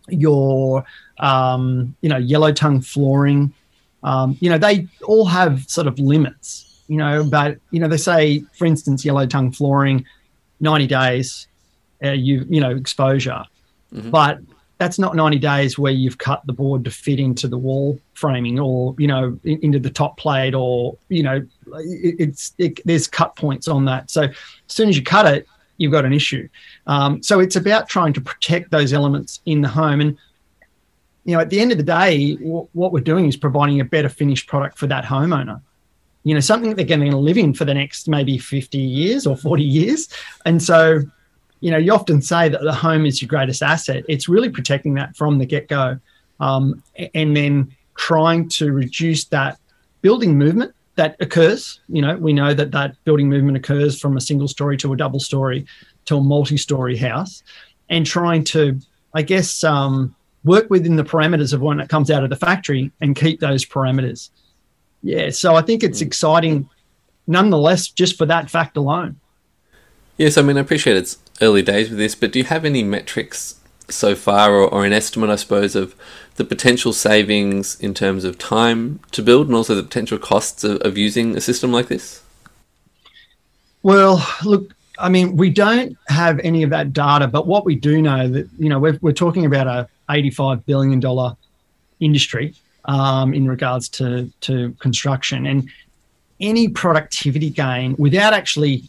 your 0.08 0.84
um, 1.18 1.94
you 2.00 2.08
know 2.08 2.16
yellow 2.16 2.52
tongue 2.52 2.80
flooring 2.80 3.52
um, 4.02 4.36
you 4.40 4.50
know, 4.50 4.58
they 4.58 4.86
all 5.04 5.24
have 5.24 5.68
sort 5.68 5.86
of 5.86 5.98
limits, 5.98 6.82
you 6.88 6.96
know, 6.96 7.24
but, 7.24 7.58
you 7.70 7.80
know, 7.80 7.88
they 7.88 7.96
say, 7.96 8.44
for 8.56 8.66
instance, 8.66 9.04
yellow 9.04 9.26
tongue 9.26 9.52
flooring, 9.52 10.04
90 10.60 10.86
days, 10.86 11.46
uh, 12.04 12.10
you, 12.10 12.46
you 12.48 12.60
know, 12.60 12.70
exposure. 12.70 13.44
Mm-hmm. 13.92 14.10
But 14.10 14.38
that's 14.78 14.98
not 14.98 15.16
90 15.16 15.38
days 15.38 15.78
where 15.78 15.92
you've 15.92 16.18
cut 16.18 16.46
the 16.46 16.52
board 16.52 16.84
to 16.84 16.90
fit 16.90 17.18
into 17.18 17.48
the 17.48 17.58
wall 17.58 17.98
framing 18.14 18.60
or, 18.60 18.94
you 18.98 19.08
know, 19.08 19.38
in, 19.44 19.58
into 19.62 19.78
the 19.80 19.90
top 19.90 20.16
plate 20.16 20.54
or, 20.54 20.96
you 21.08 21.24
know, 21.24 21.44
it, 21.74 22.16
it's, 22.18 22.54
it, 22.58 22.80
there's 22.84 23.08
cut 23.08 23.34
points 23.34 23.66
on 23.66 23.84
that. 23.86 24.10
So 24.10 24.22
as 24.22 24.34
soon 24.68 24.88
as 24.88 24.96
you 24.96 25.02
cut 25.02 25.26
it, 25.26 25.48
you've 25.78 25.92
got 25.92 26.04
an 26.04 26.12
issue. 26.12 26.48
Um, 26.86 27.22
so 27.22 27.40
it's 27.40 27.56
about 27.56 27.88
trying 27.88 28.12
to 28.12 28.20
protect 28.20 28.70
those 28.70 28.92
elements 28.92 29.40
in 29.46 29.62
the 29.62 29.68
home. 29.68 30.00
And 30.00 30.16
you 31.28 31.34
know, 31.34 31.40
at 31.40 31.50
the 31.50 31.60
end 31.60 31.72
of 31.72 31.76
the 31.76 31.84
day, 31.84 32.36
w- 32.36 32.66
what 32.72 32.90
we're 32.90 33.00
doing 33.00 33.26
is 33.26 33.36
providing 33.36 33.80
a 33.80 33.84
better 33.84 34.08
finished 34.08 34.48
product 34.48 34.78
for 34.78 34.86
that 34.86 35.04
homeowner. 35.04 35.60
You 36.24 36.32
know, 36.32 36.40
something 36.40 36.70
that 36.70 36.76
they're 36.76 36.96
going 36.96 37.10
to 37.10 37.18
live 37.18 37.36
in 37.36 37.52
for 37.52 37.66
the 37.66 37.74
next 37.74 38.08
maybe 38.08 38.38
50 38.38 38.78
years 38.78 39.26
or 39.26 39.36
40 39.36 39.62
years. 39.62 40.08
And 40.46 40.62
so, 40.62 41.02
you 41.60 41.70
know, 41.70 41.76
you 41.76 41.92
often 41.92 42.22
say 42.22 42.48
that 42.48 42.62
the 42.62 42.72
home 42.72 43.04
is 43.04 43.20
your 43.20 43.28
greatest 43.28 43.62
asset. 43.62 44.04
It's 44.08 44.26
really 44.26 44.48
protecting 44.48 44.94
that 44.94 45.18
from 45.18 45.36
the 45.36 45.44
get 45.44 45.68
go. 45.68 45.98
Um, 46.40 46.82
and 47.14 47.36
then 47.36 47.76
trying 47.94 48.48
to 48.50 48.72
reduce 48.72 49.26
that 49.26 49.58
building 50.00 50.38
movement 50.38 50.74
that 50.94 51.14
occurs. 51.20 51.80
You 51.90 52.00
know, 52.00 52.16
we 52.16 52.32
know 52.32 52.54
that 52.54 52.70
that 52.70 52.96
building 53.04 53.28
movement 53.28 53.58
occurs 53.58 54.00
from 54.00 54.16
a 54.16 54.20
single 54.22 54.48
story 54.48 54.78
to 54.78 54.94
a 54.94 54.96
double 54.96 55.20
story 55.20 55.66
to 56.06 56.16
a 56.16 56.22
multi 56.22 56.56
story 56.56 56.96
house 56.96 57.42
and 57.90 58.06
trying 58.06 58.44
to, 58.44 58.80
I 59.12 59.20
guess, 59.20 59.62
um, 59.62 60.14
work 60.44 60.70
within 60.70 60.96
the 60.96 61.04
parameters 61.04 61.52
of 61.52 61.60
when 61.60 61.80
it 61.80 61.88
comes 61.88 62.10
out 62.10 62.24
of 62.24 62.30
the 62.30 62.36
factory 62.36 62.90
and 63.00 63.16
keep 63.16 63.40
those 63.40 63.64
parameters. 63.64 64.30
Yeah, 65.02 65.30
so 65.30 65.54
I 65.54 65.62
think 65.62 65.82
it's 65.82 66.00
mm. 66.00 66.06
exciting 66.06 66.68
nonetheless 67.26 67.88
just 67.88 68.16
for 68.16 68.26
that 68.26 68.50
fact 68.50 68.76
alone. 68.76 69.20
Yes, 70.16 70.36
I 70.36 70.42
mean, 70.42 70.56
I 70.56 70.60
appreciate 70.60 70.96
it's 70.96 71.18
early 71.40 71.62
days 71.62 71.90
with 71.90 71.98
this, 71.98 72.14
but 72.14 72.32
do 72.32 72.40
you 72.40 72.44
have 72.46 72.64
any 72.64 72.82
metrics 72.82 73.60
so 73.88 74.14
far 74.14 74.52
or, 74.52 74.68
or 74.68 74.84
an 74.84 74.92
estimate, 74.92 75.30
I 75.30 75.36
suppose, 75.36 75.76
of 75.76 75.94
the 76.36 76.44
potential 76.44 76.92
savings 76.92 77.78
in 77.80 77.94
terms 77.94 78.24
of 78.24 78.38
time 78.38 79.00
to 79.12 79.22
build 79.22 79.46
and 79.46 79.56
also 79.56 79.74
the 79.74 79.82
potential 79.82 80.18
costs 80.18 80.64
of, 80.64 80.80
of 80.82 80.98
using 80.98 81.36
a 81.36 81.40
system 81.40 81.72
like 81.72 81.88
this? 81.88 82.22
Well, 83.82 84.26
look, 84.44 84.74
I 84.98 85.08
mean, 85.08 85.36
we 85.36 85.50
don't 85.50 85.96
have 86.08 86.40
any 86.40 86.62
of 86.62 86.70
that 86.70 86.92
data, 86.92 87.28
but 87.28 87.46
what 87.46 87.64
we 87.64 87.76
do 87.76 88.02
know 88.02 88.28
that 88.28 88.48
you 88.58 88.68
know 88.68 88.78
we're, 88.78 88.98
we're 89.00 89.12
talking 89.12 89.46
about 89.46 89.66
a 89.66 89.88
$85 90.08 90.64
billion 90.64 91.36
industry 92.00 92.54
um, 92.84 93.34
in 93.34 93.46
regards 93.46 93.88
to, 93.90 94.30
to 94.42 94.72
construction. 94.78 95.46
And 95.46 95.68
any 96.40 96.68
productivity 96.68 97.50
gain 97.50 97.94
without 97.98 98.32
actually 98.32 98.84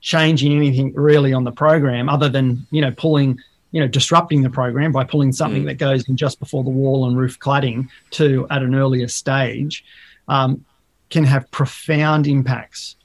changing 0.00 0.52
anything 0.52 0.92
really 0.94 1.32
on 1.32 1.44
the 1.44 1.52
program 1.52 2.08
other 2.08 2.28
than, 2.28 2.66
you 2.70 2.80
know, 2.80 2.90
pulling, 2.92 3.38
you 3.72 3.80
know, 3.80 3.88
disrupting 3.88 4.42
the 4.42 4.50
program 4.50 4.92
by 4.92 5.02
pulling 5.02 5.32
something 5.32 5.62
mm. 5.62 5.66
that 5.66 5.74
goes 5.74 6.06
in 6.08 6.16
just 6.16 6.38
before 6.38 6.62
the 6.62 6.70
wall 6.70 7.06
and 7.08 7.16
roof 7.16 7.38
cladding 7.38 7.88
to 8.10 8.46
at 8.50 8.62
an 8.62 8.74
earlier 8.74 9.08
stage 9.08 9.84
um, 10.28 10.64
can 11.10 11.24
have 11.24 11.50
profound 11.50 12.26
impacts 12.26 12.96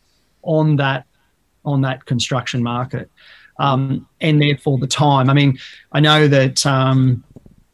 on 0.43 0.75
that 0.77 1.05
on 1.65 1.81
that 1.81 2.05
construction 2.05 2.63
market. 2.63 3.09
Um, 3.59 4.07
and 4.21 4.41
therefore 4.41 4.77
the 4.79 4.87
time. 4.87 5.29
I 5.29 5.33
mean, 5.33 5.59
I 5.91 5.99
know 5.99 6.27
that 6.27 6.65
um, 6.65 7.23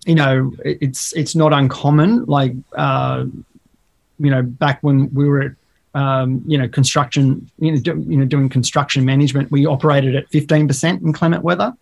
you 0.05 0.15
know 0.15 0.51
it's 0.65 1.13
it's 1.13 1.35
not 1.35 1.53
uncommon. 1.53 2.25
Like 2.25 2.53
uh, 2.75 3.25
you 4.19 4.31
know, 4.31 4.41
back 4.41 4.79
when 4.81 5.13
we 5.13 5.27
were 5.27 5.41
at 5.41 5.51
um, 5.93 6.43
you 6.45 6.57
know 6.57 6.67
construction, 6.67 7.49
you 7.59 7.71
know, 7.71 7.77
do, 7.77 8.03
you 8.07 8.17
know, 8.17 8.25
doing 8.25 8.49
construction 8.49 9.05
management, 9.05 9.51
we 9.51 9.65
operated 9.65 10.15
at 10.15 10.29
fifteen 10.29 10.67
percent 10.67 11.01
inclement 11.03 11.43
weather. 11.43 11.73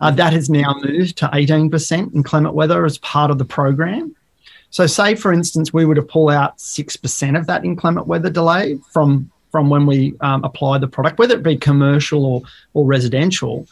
Uh, 0.00 0.10
that 0.10 0.32
has 0.32 0.50
now 0.50 0.74
moved 0.82 1.16
to 1.18 1.30
eighteen 1.32 1.70
percent 1.70 2.12
inclement 2.14 2.54
weather 2.54 2.84
as 2.84 2.98
part 2.98 3.30
of 3.30 3.38
the 3.38 3.44
program. 3.44 4.14
So, 4.70 4.86
say 4.86 5.14
for 5.14 5.32
instance, 5.32 5.72
we 5.72 5.84
were 5.84 5.94
to 5.94 6.02
pull 6.02 6.30
out 6.30 6.60
six 6.60 6.96
percent 6.96 7.36
of 7.36 7.46
that 7.46 7.64
inclement 7.64 8.06
weather 8.06 8.30
delay 8.30 8.78
from 8.92 9.30
from 9.50 9.68
when 9.68 9.86
we 9.86 10.14
um, 10.20 10.44
apply 10.44 10.78
the 10.78 10.88
product, 10.88 11.18
whether 11.18 11.34
it 11.34 11.42
be 11.42 11.56
commercial 11.56 12.24
or 12.24 12.42
or 12.74 12.84
residential. 12.86 13.66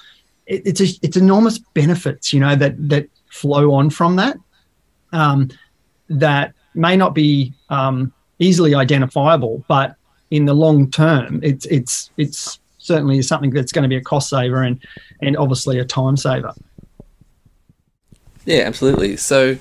It, 0.46 0.62
it's 0.66 0.80
a, 0.80 0.86
it's 1.02 1.16
enormous 1.16 1.58
benefits, 1.58 2.32
you 2.32 2.40
know, 2.40 2.56
that 2.56 2.88
that 2.88 3.08
flow 3.30 3.74
on 3.74 3.90
from 3.90 4.16
that. 4.16 4.36
Um, 5.12 5.50
that 6.10 6.54
may 6.74 6.96
not 6.96 7.14
be 7.14 7.52
um, 7.70 8.12
easily 8.38 8.74
identifiable, 8.74 9.64
but 9.68 9.96
in 10.30 10.44
the 10.44 10.54
long 10.54 10.90
term, 10.90 11.40
it's 11.42 11.66
it's 11.66 12.10
it's 12.16 12.58
certainly 12.78 13.22
something 13.22 13.50
that's 13.50 13.72
going 13.72 13.82
to 13.82 13.88
be 13.88 13.96
a 13.96 14.02
cost 14.02 14.30
saver 14.30 14.62
and 14.62 14.82
and 15.22 15.36
obviously 15.36 15.78
a 15.78 15.84
time 15.84 16.16
saver. 16.16 16.52
Yeah, 18.44 18.60
absolutely. 18.60 19.16
So 19.16 19.58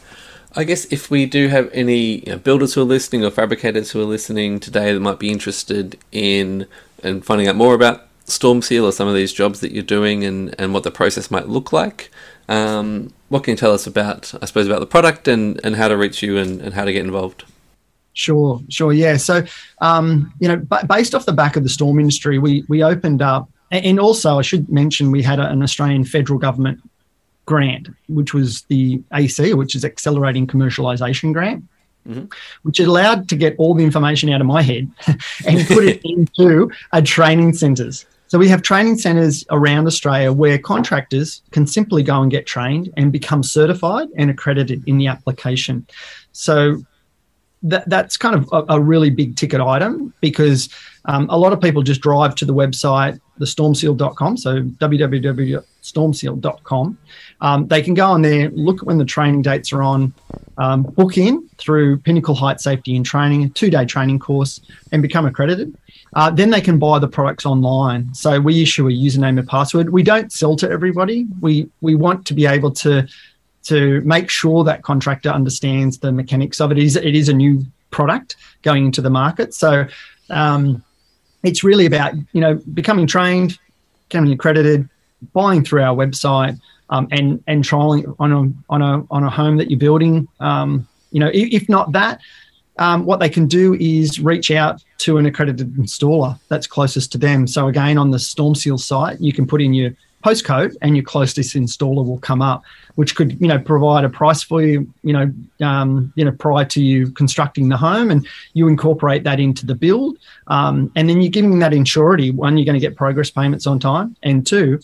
I 0.57 0.63
guess 0.63 0.85
if 0.85 1.11
we 1.11 1.27
do 1.27 1.49
have 1.49 1.69
any 1.71 2.25
you 2.25 2.31
know, 2.31 2.39
builders 2.39 2.73
who 2.73 2.81
are 2.81 2.85
listening 2.85 3.23
or 3.23 3.29
fabricators 3.29 3.91
who 3.91 4.01
are 4.01 4.05
listening 4.05 4.59
today 4.59 4.91
that 4.91 4.99
might 4.99 5.19
be 5.19 5.29
interested 5.29 5.99
in 6.11 6.65
and 7.03 7.23
finding 7.23 7.47
out 7.47 7.55
more 7.55 7.75
about 7.75 8.07
Stormseal 8.25 8.83
or 8.83 8.91
some 8.91 9.07
of 9.07 9.13
these 9.13 9.31
jobs 9.31 9.59
that 9.59 9.71
you're 9.71 9.83
doing 9.83 10.25
and, 10.25 10.55
and 10.57 10.73
what 10.73 10.81
the 10.81 10.89
process 10.89 11.29
might 11.29 11.47
look 11.47 11.71
like, 11.71 12.09
um, 12.49 13.13
what 13.29 13.43
can 13.43 13.51
you 13.51 13.57
tell 13.57 13.71
us 13.71 13.85
about, 13.85 14.33
I 14.41 14.45
suppose, 14.45 14.65
about 14.65 14.79
the 14.79 14.87
product 14.87 15.27
and, 15.27 15.61
and 15.63 15.75
how 15.75 15.89
to 15.89 15.95
reach 15.95 16.23
you 16.23 16.37
and, 16.37 16.59
and 16.59 16.73
how 16.73 16.85
to 16.85 16.91
get 16.91 17.05
involved? 17.05 17.43
Sure, 18.13 18.59
sure, 18.67 18.91
yeah. 18.91 19.17
So, 19.17 19.43
um, 19.81 20.33
you 20.39 20.47
know, 20.47 20.57
b- 20.57 20.87
based 20.89 21.13
off 21.13 21.27
the 21.27 21.33
back 21.33 21.55
of 21.55 21.61
the 21.61 21.69
storm 21.69 21.99
industry, 21.99 22.39
we 22.39 22.65
we 22.67 22.81
opened 22.81 23.21
up, 23.21 23.47
and 23.69 23.99
also 23.99 24.39
I 24.39 24.41
should 24.41 24.69
mention 24.69 25.11
we 25.11 25.21
had 25.21 25.37
a, 25.37 25.47
an 25.47 25.61
Australian 25.61 26.03
federal 26.03 26.39
government 26.39 26.81
grant, 27.47 27.87
which 28.07 28.35
was 28.35 28.61
the 28.63 29.01
AC, 29.13 29.55
which 29.55 29.73
is 29.73 29.83
Accelerating 29.83 30.45
Commercialisation 30.45 31.33
Grant, 31.33 31.63
mm-hmm. 32.07 32.25
which 32.61 32.79
allowed 32.79 33.27
to 33.29 33.35
get 33.35 33.55
all 33.57 33.73
the 33.73 33.83
information 33.83 34.29
out 34.29 34.41
of 34.41 34.45
my 34.45 34.61
head 34.61 34.91
and 35.47 35.67
put 35.67 35.85
it 35.85 36.01
into 36.03 36.69
a 36.93 37.01
training 37.01 37.53
centres. 37.53 38.05
So 38.27 38.37
we 38.37 38.49
have 38.49 38.61
training 38.61 38.97
centres 38.97 39.45
around 39.49 39.87
Australia 39.87 40.33
where 40.33 40.59
contractors 40.59 41.41
can 41.51 41.65
simply 41.65 42.03
go 42.03 42.21
and 42.21 42.29
get 42.29 42.45
trained 42.45 42.93
and 42.97 43.11
become 43.11 43.41
certified 43.41 44.09
and 44.17 44.29
accredited 44.29 44.83
in 44.85 44.97
the 44.97 45.07
application. 45.07 45.87
So 46.33 46.83
that, 47.69 47.89
that's 47.89 48.17
kind 48.17 48.35
of 48.35 48.49
a, 48.51 48.65
a 48.75 48.79
really 48.79 49.09
big 49.09 49.35
ticket 49.35 49.59
item 49.61 50.13
because 50.21 50.69
um, 51.05 51.27
a 51.29 51.37
lot 51.37 51.53
of 51.53 51.61
people 51.61 51.83
just 51.83 52.01
drive 52.01 52.35
to 52.35 52.45
the 52.45 52.53
website, 52.53 53.19
thestormseal.com, 53.39 54.37
so 54.37 54.61
www.stormseal.com. 54.61 56.97
Um, 57.39 57.67
they 57.67 57.81
can 57.81 57.93
go 57.93 58.07
on 58.07 58.21
there, 58.21 58.49
look 58.49 58.79
at 58.79 58.83
when 58.83 58.97
the 58.97 59.05
training 59.05 59.41
dates 59.41 59.71
are 59.71 59.81
on, 59.81 60.13
um, 60.57 60.83
book 60.83 61.17
in 61.17 61.47
through 61.57 61.99
Pinnacle 61.99 62.35
Height 62.35 62.59
Safety 62.59 62.95
and 62.95 63.05
Training, 63.05 63.43
a 63.43 63.49
two 63.49 63.69
day 63.69 63.85
training 63.85 64.19
course, 64.19 64.59
and 64.91 65.01
become 65.01 65.25
accredited. 65.25 65.77
Uh, 66.13 66.31
then 66.31 66.49
they 66.49 66.61
can 66.61 66.79
buy 66.79 66.99
the 66.99 67.07
products 67.07 67.45
online. 67.45 68.13
So 68.13 68.39
we 68.39 68.61
issue 68.61 68.87
a 68.87 68.91
username 68.91 69.39
and 69.39 69.47
password. 69.47 69.91
We 69.91 70.03
don't 70.03 70.31
sell 70.31 70.55
to 70.57 70.69
everybody. 70.69 71.25
We 71.41 71.69
we 71.81 71.95
want 71.95 72.25
to 72.27 72.33
be 72.33 72.47
able 72.47 72.71
to 72.71 73.07
to 73.67 74.01
make 74.01 74.29
sure 74.29 74.63
that 74.63 74.83
contractor 74.83 75.29
understands 75.29 75.99
the 75.99 76.11
mechanics 76.11 76.61
of 76.61 76.71
it. 76.71 76.77
It 76.77 76.83
is 76.83 76.95
it 76.95 77.15
is 77.15 77.29
a 77.29 77.33
new 77.33 77.65
product 77.91 78.35
going 78.61 78.85
into 78.85 79.01
the 79.01 79.09
market. 79.09 79.53
So 79.53 79.85
um, 80.29 80.83
it's 81.43 81.63
really 81.63 81.85
about 81.85 82.13
you 82.31 82.41
know 82.41 82.55
becoming 82.73 83.07
trained, 83.07 83.59
becoming 84.09 84.31
accredited, 84.31 84.87
buying 85.33 85.63
through 85.63 85.83
our 85.83 85.95
website, 85.95 86.59
um, 86.89 87.07
and 87.11 87.43
and 87.47 87.63
trialing 87.63 88.15
on 88.19 88.31
a 88.31 88.73
on 88.73 88.81
a 88.81 89.05
on 89.11 89.23
a 89.23 89.29
home 89.29 89.57
that 89.57 89.69
you're 89.69 89.79
building. 89.79 90.27
Um, 90.39 90.87
you 91.11 91.19
know, 91.19 91.31
if, 91.33 91.61
if 91.61 91.69
not 91.69 91.91
that, 91.93 92.21
um, 92.79 93.05
what 93.05 93.19
they 93.19 93.29
can 93.29 93.47
do 93.47 93.75
is 93.75 94.19
reach 94.19 94.51
out 94.51 94.83
to 94.99 95.17
an 95.17 95.25
accredited 95.25 95.73
installer 95.75 96.39
that's 96.47 96.67
closest 96.67 97.11
to 97.13 97.17
them. 97.17 97.47
So 97.47 97.67
again, 97.67 97.97
on 97.97 98.11
the 98.11 98.17
Stormseal 98.17 98.79
site, 98.79 99.19
you 99.19 99.33
can 99.33 99.47
put 99.47 99.61
in 99.61 99.73
your 99.73 99.91
postcode 100.23 100.75
and 100.81 100.95
your 100.95 101.03
closest 101.03 101.55
installer 101.55 102.05
will 102.05 102.19
come 102.19 102.41
up, 102.41 102.63
which 102.95 103.15
could 103.15 103.39
you 103.39 103.47
know 103.47 103.59
provide 103.59 104.03
a 104.03 104.09
price 104.09 104.43
for 104.43 104.61
you. 104.61 104.91
You 105.03 105.13
know, 105.13 105.65
um, 105.65 106.11
you 106.15 106.25
know 106.25 106.31
prior 106.31 106.65
to 106.65 106.81
you 106.81 107.11
constructing 107.11 107.69
the 107.69 107.77
home, 107.77 108.11
and 108.11 108.27
you 108.53 108.67
incorporate 108.67 109.23
that 109.23 109.39
into 109.39 109.65
the 109.65 109.75
build, 109.75 110.17
um, 110.47 110.91
and 110.95 111.09
then 111.09 111.21
you're 111.21 111.31
giving 111.31 111.59
that 111.59 111.73
insurity. 111.73 112.33
One, 112.33 112.57
you're 112.57 112.65
going 112.65 112.79
to 112.79 112.85
get 112.85 112.95
progress 112.95 113.29
payments 113.29 113.67
on 113.67 113.79
time, 113.79 114.15
and 114.23 114.45
two, 114.45 114.79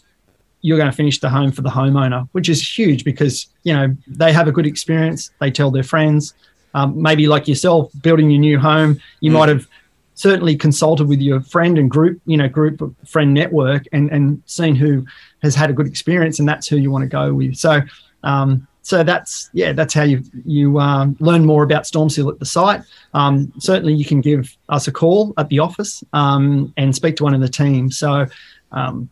you're 0.61 0.77
going 0.77 0.89
to 0.89 0.95
finish 0.95 1.19
the 1.19 1.29
home 1.29 1.51
for 1.51 1.61
the 1.61 1.69
homeowner, 1.69 2.27
which 2.31 2.49
is 2.49 2.77
huge 2.77 3.03
because 3.03 3.47
you 3.63 3.73
know 3.73 3.95
they 4.07 4.31
have 4.31 4.47
a 4.47 4.51
good 4.51 4.65
experience. 4.65 5.31
They 5.39 5.51
tell 5.51 5.71
their 5.71 5.83
friends. 5.83 6.33
Um, 6.75 6.99
maybe 6.99 7.27
like 7.27 7.47
yourself, 7.47 7.91
building 8.01 8.31
your 8.31 8.39
new 8.39 8.57
home, 8.57 8.99
you 9.19 9.29
mm. 9.29 9.35
might 9.35 9.49
have 9.49 9.67
certainly 10.15 10.55
consulted 10.55 11.07
with 11.07 11.21
your 11.21 11.41
friend 11.41 11.77
and 11.77 11.89
group, 11.89 12.21
you 12.25 12.37
know, 12.37 12.47
group 12.47 12.81
friend 13.07 13.33
network, 13.33 13.83
and 13.91 14.11
and 14.11 14.41
seen 14.45 14.75
who 14.75 15.05
has 15.41 15.55
had 15.55 15.69
a 15.69 15.73
good 15.73 15.87
experience, 15.87 16.39
and 16.39 16.47
that's 16.47 16.67
who 16.67 16.77
you 16.77 16.91
want 16.91 17.03
to 17.03 17.09
go 17.09 17.33
with. 17.33 17.55
So. 17.55 17.81
Um, 18.23 18.67
so 18.85 19.01
that's 19.01 19.49
yeah, 19.53 19.71
that's 19.71 19.93
how 19.93 20.03
you 20.03 20.23
you 20.43 20.77
um, 20.77 21.15
learn 21.21 21.45
more 21.45 21.63
about 21.63 21.83
Stormseal 21.83 22.29
at 22.29 22.39
the 22.39 22.45
site. 22.45 22.81
Um, 23.13 23.53
certainly, 23.57 23.93
you 23.93 24.03
can 24.03 24.19
give 24.19 24.53
us 24.67 24.89
a 24.89 24.91
call 24.91 25.33
at 25.37 25.47
the 25.47 25.59
office 25.59 26.03
um, 26.11 26.73
and 26.75 26.93
speak 26.93 27.15
to 27.17 27.23
one 27.23 27.33
of 27.33 27.39
the 27.39 27.47
team. 27.47 27.89
So 27.89 28.25
um, 28.73 29.09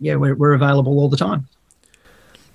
yeah, 0.00 0.16
we're, 0.16 0.34
we're 0.34 0.52
available 0.52 0.98
all 0.98 1.08
the 1.08 1.16
time. 1.16 1.46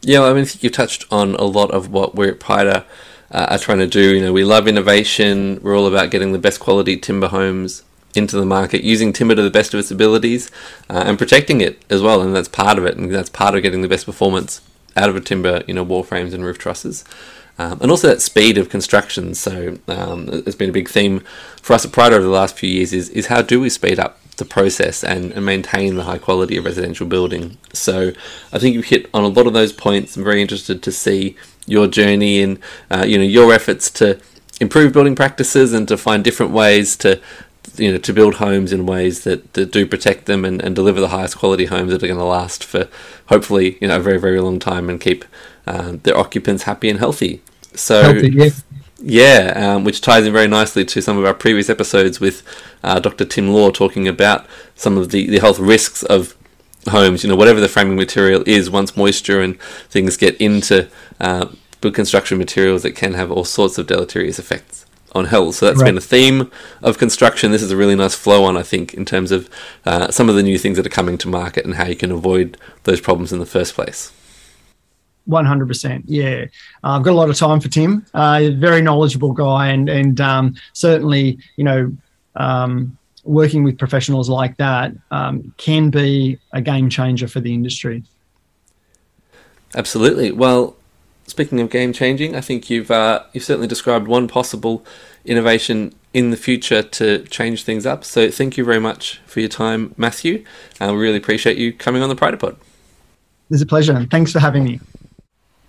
Yeah, 0.02 0.24
I 0.24 0.34
mean, 0.34 0.44
I 0.44 0.46
think 0.46 0.64
you 0.64 0.70
touched 0.70 1.06
on 1.12 1.36
a 1.36 1.44
lot 1.44 1.72
of 1.72 1.92
what 1.92 2.16
we're 2.16 2.32
at 2.32 2.40
Pryda 2.40 2.86
uh, 3.32 3.48
are 3.50 3.58
trying 3.58 3.80
to 3.80 3.88
do. 3.88 4.16
You 4.16 4.22
know, 4.22 4.34
we 4.34 4.44
love 4.44 4.68
innovation. 4.68 5.60
We're 5.62 5.78
all 5.78 5.88
about 5.88 6.12
getting 6.12 6.32
the 6.32 6.40
best 6.40 6.60
quality 6.60 6.98
timber 6.98 7.28
homes 7.28 7.84
into 8.16 8.38
the 8.38 8.46
market, 8.46 8.84
using 8.84 9.14
timber 9.14 9.36
to 9.36 9.42
the 9.42 9.50
best 9.50 9.74
of 9.74 9.80
its 9.80 9.92
abilities, 9.92 10.50
uh, 10.90 11.04
and 11.06 11.18
protecting 11.18 11.62
it 11.62 11.84
as 11.90 12.02
well. 12.02 12.22
And 12.22 12.36
that's 12.36 12.48
part 12.48 12.78
of 12.78 12.86
it, 12.86 12.98
and 12.98 13.14
that's 13.14 13.30
part 13.30 13.56
of 13.56 13.62
getting 13.62 13.82
the 13.82 13.88
best 13.88 14.06
performance 14.06 14.62
out 14.96 15.10
of 15.10 15.16
a 15.16 15.22
timber, 15.22 15.64
you 15.68 15.74
know, 15.74 15.84
wall 15.84 16.04
frames 16.04 16.34
and 16.34 16.44
roof 16.44 16.58
trusses. 16.58 17.06
Um, 17.60 17.80
and 17.82 17.90
also 17.90 18.08
that 18.08 18.22
speed 18.22 18.58
of 18.58 18.70
construction. 18.70 19.34
So 19.34 19.80
um, 19.88 20.30
it's 20.32 20.56
been 20.56 20.70
a 20.70 20.74
big 20.74 20.90
theme 20.90 21.22
for 21.62 21.74
us 21.74 21.86
at 21.86 21.92
Pryda 21.92 22.12
over 22.12 22.24
the 22.24 22.30
last 22.30 22.58
few 22.58 22.70
years. 22.70 22.94
Is 22.94 23.10
is 23.10 23.28
how 23.28 23.42
do 23.42 23.60
we 23.60 23.70
speed 23.70 24.00
up 24.00 24.20
the 24.38 24.46
process 24.46 25.04
and, 25.04 25.32
and 25.32 25.46
maintain 25.46 25.96
the 25.96 26.04
high 26.04 26.20
quality 26.20 26.58
of 26.58 26.66
residential 26.66 27.08
building. 27.08 27.58
So 27.74 28.14
I 28.54 28.60
think 28.60 28.76
you 28.76 28.82
hit 28.82 29.10
on 29.14 29.24
a 29.24 29.28
lot 29.28 29.48
of 29.48 29.54
those 29.54 29.74
points. 29.74 30.16
I'm 30.16 30.24
very 30.24 30.42
interested 30.42 30.82
to 30.84 30.92
see 30.92 31.36
your 31.68 31.88
journey 31.88 32.42
and 32.42 32.60
uh, 32.90 33.06
you 33.08 33.18
know 33.18 33.24
your 33.24 33.54
efforts 33.54 33.92
to 33.92 34.20
improve 34.60 34.94
building 34.94 35.16
practices 35.16 35.74
and 35.74 35.88
to 35.88 35.98
find 35.98 36.24
different 36.24 36.52
ways 36.52 36.96
to 36.98 37.22
you 37.76 37.92
know 37.92 37.98
to 37.98 38.14
build 38.14 38.36
homes 38.36 38.72
in 38.72 38.86
ways 38.86 39.24
that, 39.24 39.54
that 39.54 39.72
do 39.72 39.86
protect 39.86 40.26
them 40.26 40.44
and, 40.44 40.62
and 40.64 40.76
deliver 40.76 41.00
the 41.00 41.10
highest 41.10 41.38
quality 41.38 41.66
homes 41.66 41.92
that 41.92 42.02
are 42.02 42.08
going 42.08 42.20
to 42.20 42.26
last 42.26 42.64
for 42.64 42.88
hopefully 43.28 43.78
you 43.80 43.88
know 43.88 43.98
a 43.98 44.02
very 44.02 44.18
very 44.18 44.40
long 44.40 44.58
time 44.58 44.90
and 44.90 45.00
keep 45.00 45.26
uh, 45.68 45.98
their 46.04 46.18
occupants 46.18 46.64
happy 46.64 46.90
and 46.90 47.00
healthy. 47.00 47.42
So 47.76 48.02
healthy, 48.02 48.32
yeah. 48.32 48.50
Yeah, 49.00 49.54
um, 49.56 49.84
which 49.84 50.02
ties 50.02 50.26
in 50.26 50.34
very 50.34 50.48
nicely 50.48 50.84
to 50.86 51.02
some 51.02 51.20
of 51.20 51.26
our 51.26 51.34
previous 51.34 51.70
episodes 51.70 52.20
with 52.20 52.42
uh, 52.84 53.00
Dr. 53.00 53.26
Tim 53.26 53.50
Law 53.50 53.70
talking 53.70 54.08
about 54.08 54.48
some 54.76 54.98
of 54.98 55.12
the, 55.12 55.30
the 55.30 55.40
health 55.40 55.60
risks 55.60 56.02
of 56.02 56.36
homes. 56.88 57.24
You 57.24 57.30
know, 57.30 57.36
whatever 57.36 57.60
the 57.60 57.68
framing 57.68 57.96
material 57.96 58.44
is, 58.46 58.70
once 58.70 58.96
moisture 58.98 59.42
and 59.42 59.60
things 59.90 60.18
get 60.18 60.36
into 60.38 60.90
uh, 61.20 61.48
good 61.82 61.94
construction 61.94 62.38
materials, 62.38 62.86
it 62.86 62.96
can 62.96 63.14
have 63.14 63.32
all 63.32 63.46
sorts 63.46 63.78
of 63.78 63.88
deleterious 63.88 64.40
effects 64.40 64.86
on 65.14 65.26
health. 65.26 65.56
So 65.56 65.66
that's 65.66 65.80
right. 65.80 65.88
been 65.88 65.98
a 65.98 66.02
theme 66.02 66.52
of 66.82 66.98
construction. 66.98 67.52
This 67.52 67.64
is 67.64 67.72
a 67.72 67.78
really 67.78 67.96
nice 67.96 68.16
flow 68.16 68.44
on, 68.44 68.58
I 68.58 68.64
think, 68.64 68.94
in 68.94 69.06
terms 69.06 69.32
of 69.32 69.50
uh, 69.86 70.12
some 70.12 70.30
of 70.30 70.36
the 70.36 70.44
new 70.44 70.58
things 70.58 70.78
that 70.78 70.86
are 70.86 70.90
coming 70.90 71.18
to 71.20 71.28
market 71.28 71.66
and 71.66 71.76
how 71.76 71.86
you 71.86 71.96
can 71.96 72.12
avoid 72.12 72.58
those 72.84 73.02
problems 73.02 73.32
in 73.32 73.40
the 73.40 73.46
first 73.46 73.74
place. 73.74 74.12
100%. 75.28 76.04
Yeah. 76.06 76.46
Uh, 76.84 76.98
I've 76.98 77.04
got 77.04 77.12
a 77.12 77.16
lot 77.16 77.30
of 77.30 77.36
time 77.36 77.60
for 77.60 77.68
Tim. 77.68 78.06
Uh, 78.14 78.50
very 78.54 78.82
knowledgeable 78.82 79.34
guy, 79.34 79.68
and, 79.70 79.90
and 79.90 80.22
um, 80.22 80.56
certainly, 80.74 81.40
you 81.58 81.64
know, 81.64 81.92
um, 82.36 82.97
working 83.28 83.64
with 83.64 83.78
professionals 83.78 84.30
like 84.30 84.58
that 84.58 84.92
um, 85.12 85.54
can 85.58 85.90
be 85.90 86.40
a 86.54 86.62
game 86.62 86.90
changer 86.90 87.28
for 87.28 87.40
the 87.40 87.54
industry. 87.54 88.04
Absolutely. 89.76 90.32
Well, 90.32 90.76
speaking 91.28 91.60
of 91.60 91.70
game 91.70 91.94
changing, 91.94 92.36
I 92.36 92.42
think 92.42 92.70
you've 92.70 92.90
uh, 92.90 93.24
you've 93.34 93.44
certainly 93.44 93.68
described 93.68 94.08
one 94.08 94.28
possible 94.28 94.86
innovation 95.26 95.94
in 96.14 96.32
the 96.32 96.38
future 96.38 96.82
to 96.82 97.24
change 97.26 97.64
things 97.64 97.86
up. 97.86 98.04
So 98.04 98.32
thank 98.32 98.58
you 98.58 98.64
very 98.64 98.80
much 98.80 99.20
for 99.28 99.40
your 99.40 99.50
time, 99.50 99.94
Matthew. 99.98 100.44
I 100.80 100.92
really 100.92 101.18
appreciate 101.18 101.58
you 101.58 101.74
coming 101.74 102.02
on 102.02 102.10
the 102.10 102.16
Pryda 102.16 102.40
Pod. 102.40 102.56
It's 103.50 103.62
a 103.62 103.66
pleasure, 103.66 103.94
and 103.94 104.10
thanks 104.10 104.32
for 104.32 104.40
having 104.40 104.64
me. 104.64 104.80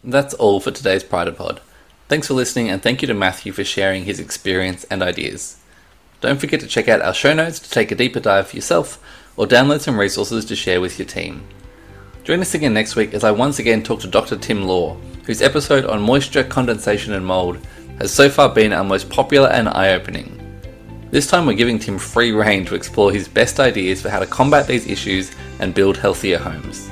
That's 0.03 0.35
all 0.35 0.61
for 0.61 0.71
today's 0.71 1.05
Pryda 1.05 1.37
Pod. 1.37 1.61
Thanks 2.09 2.29
for 2.29 2.35
listening, 2.35 2.71
and 2.71 2.83
thank 2.83 3.03
you 3.03 3.09
to 3.09 3.15
Matthew 3.15 3.53
for 3.53 3.65
sharing 3.65 4.05
his 4.05 4.19
experience 4.19 4.85
and 4.85 5.03
ideas. 5.03 5.58
Don't 6.21 6.41
forget 6.41 6.59
to 6.61 6.67
check 6.67 6.89
out 6.89 7.01
our 7.01 7.15
show 7.15 7.33
notes 7.33 7.61
to 7.61 7.71
take 7.71 7.93
a 7.93 7.95
deeper 7.95 8.19
dive 8.19 8.49
for 8.49 8.57
yourself 8.57 9.01
or 9.37 9.47
download 9.47 9.81
some 9.81 9.99
resources 9.99 10.45
to 10.47 10.57
share 10.57 10.81
with 10.81 10.99
your 10.99 11.07
team. 11.07 11.47
Join 12.25 12.41
us 12.41 12.55
again 12.55 12.75
next 12.75 12.97
week 12.97 13.15
as 13.15 13.23
I 13.23 13.31
once 13.31 13.61
again 13.61 13.83
talk 13.83 14.01
to 14.01 14.09
Dr. 14.09 14.37
Tim 14.37 14.65
Law, 14.65 14.97
whose 15.25 15.43
episode 15.43 15.85
on 15.85 16.03
moisture, 16.03 16.43
condensation, 16.43 17.13
and 17.13 17.25
mould 17.25 17.65
has 17.99 18.13
so 18.13 18.29
far 18.29 18.49
been 18.49 18.73
our 18.73 18.83
most 18.83 19.09
popular 19.09 19.49
and 19.49 19.69
eye 19.69 19.95
opening. 19.95 20.35
This 21.11 21.27
time 21.27 21.47
we're 21.47 21.55
giving 21.55 21.79
Tim 21.79 21.99
free 21.99 22.33
reign 22.33 22.65
to 22.67 22.75
explore 22.75 23.13
his 23.13 23.29
best 23.29 23.61
ideas 23.61 24.03
for 24.03 24.11
how 24.11 24.19
to 24.19 24.27
combat 24.27 24.67
these 24.67 24.87
issues 24.87 25.31
and 25.61 25.73
build 25.73 25.97
healthier 25.97 26.39
homes. 26.39 26.91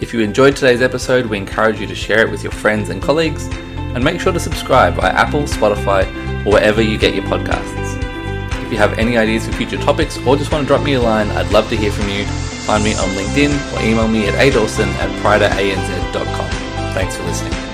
If 0.00 0.12
you 0.12 0.20
enjoyed 0.20 0.56
today's 0.56 0.82
episode, 0.82 1.26
we 1.26 1.36
encourage 1.36 1.78
you 1.78 1.86
to 1.86 1.94
share 1.94 2.26
it 2.26 2.30
with 2.30 2.42
your 2.42 2.52
friends 2.52 2.88
and 2.88 3.02
colleagues, 3.02 3.46
and 3.76 4.02
make 4.02 4.20
sure 4.20 4.32
to 4.32 4.40
subscribe 4.40 4.94
via 4.94 5.12
Apple, 5.12 5.42
Spotify, 5.42 6.06
or 6.44 6.52
wherever 6.52 6.82
you 6.82 6.98
get 6.98 7.14
your 7.14 7.24
podcasts. 7.24 7.85
If 8.66 8.72
you 8.72 8.78
have 8.78 8.98
any 8.98 9.16
ideas 9.16 9.46
for 9.46 9.52
future 9.52 9.78
topics 9.78 10.18
or 10.26 10.36
just 10.36 10.50
want 10.50 10.64
to 10.64 10.66
drop 10.66 10.82
me 10.82 10.94
a 10.94 11.00
line, 11.00 11.28
I'd 11.28 11.52
love 11.52 11.68
to 11.68 11.76
hear 11.76 11.92
from 11.92 12.08
you. 12.08 12.24
Find 12.66 12.82
me 12.82 12.94
on 12.94 13.08
LinkedIn 13.10 13.72
or 13.72 13.80
email 13.80 14.08
me 14.08 14.26
at 14.26 14.34
adawson 14.34 14.88
at 14.94 15.08
prydaanz.com. 15.22 16.50
Thanks 16.92 17.16
for 17.16 17.22
listening. 17.22 17.65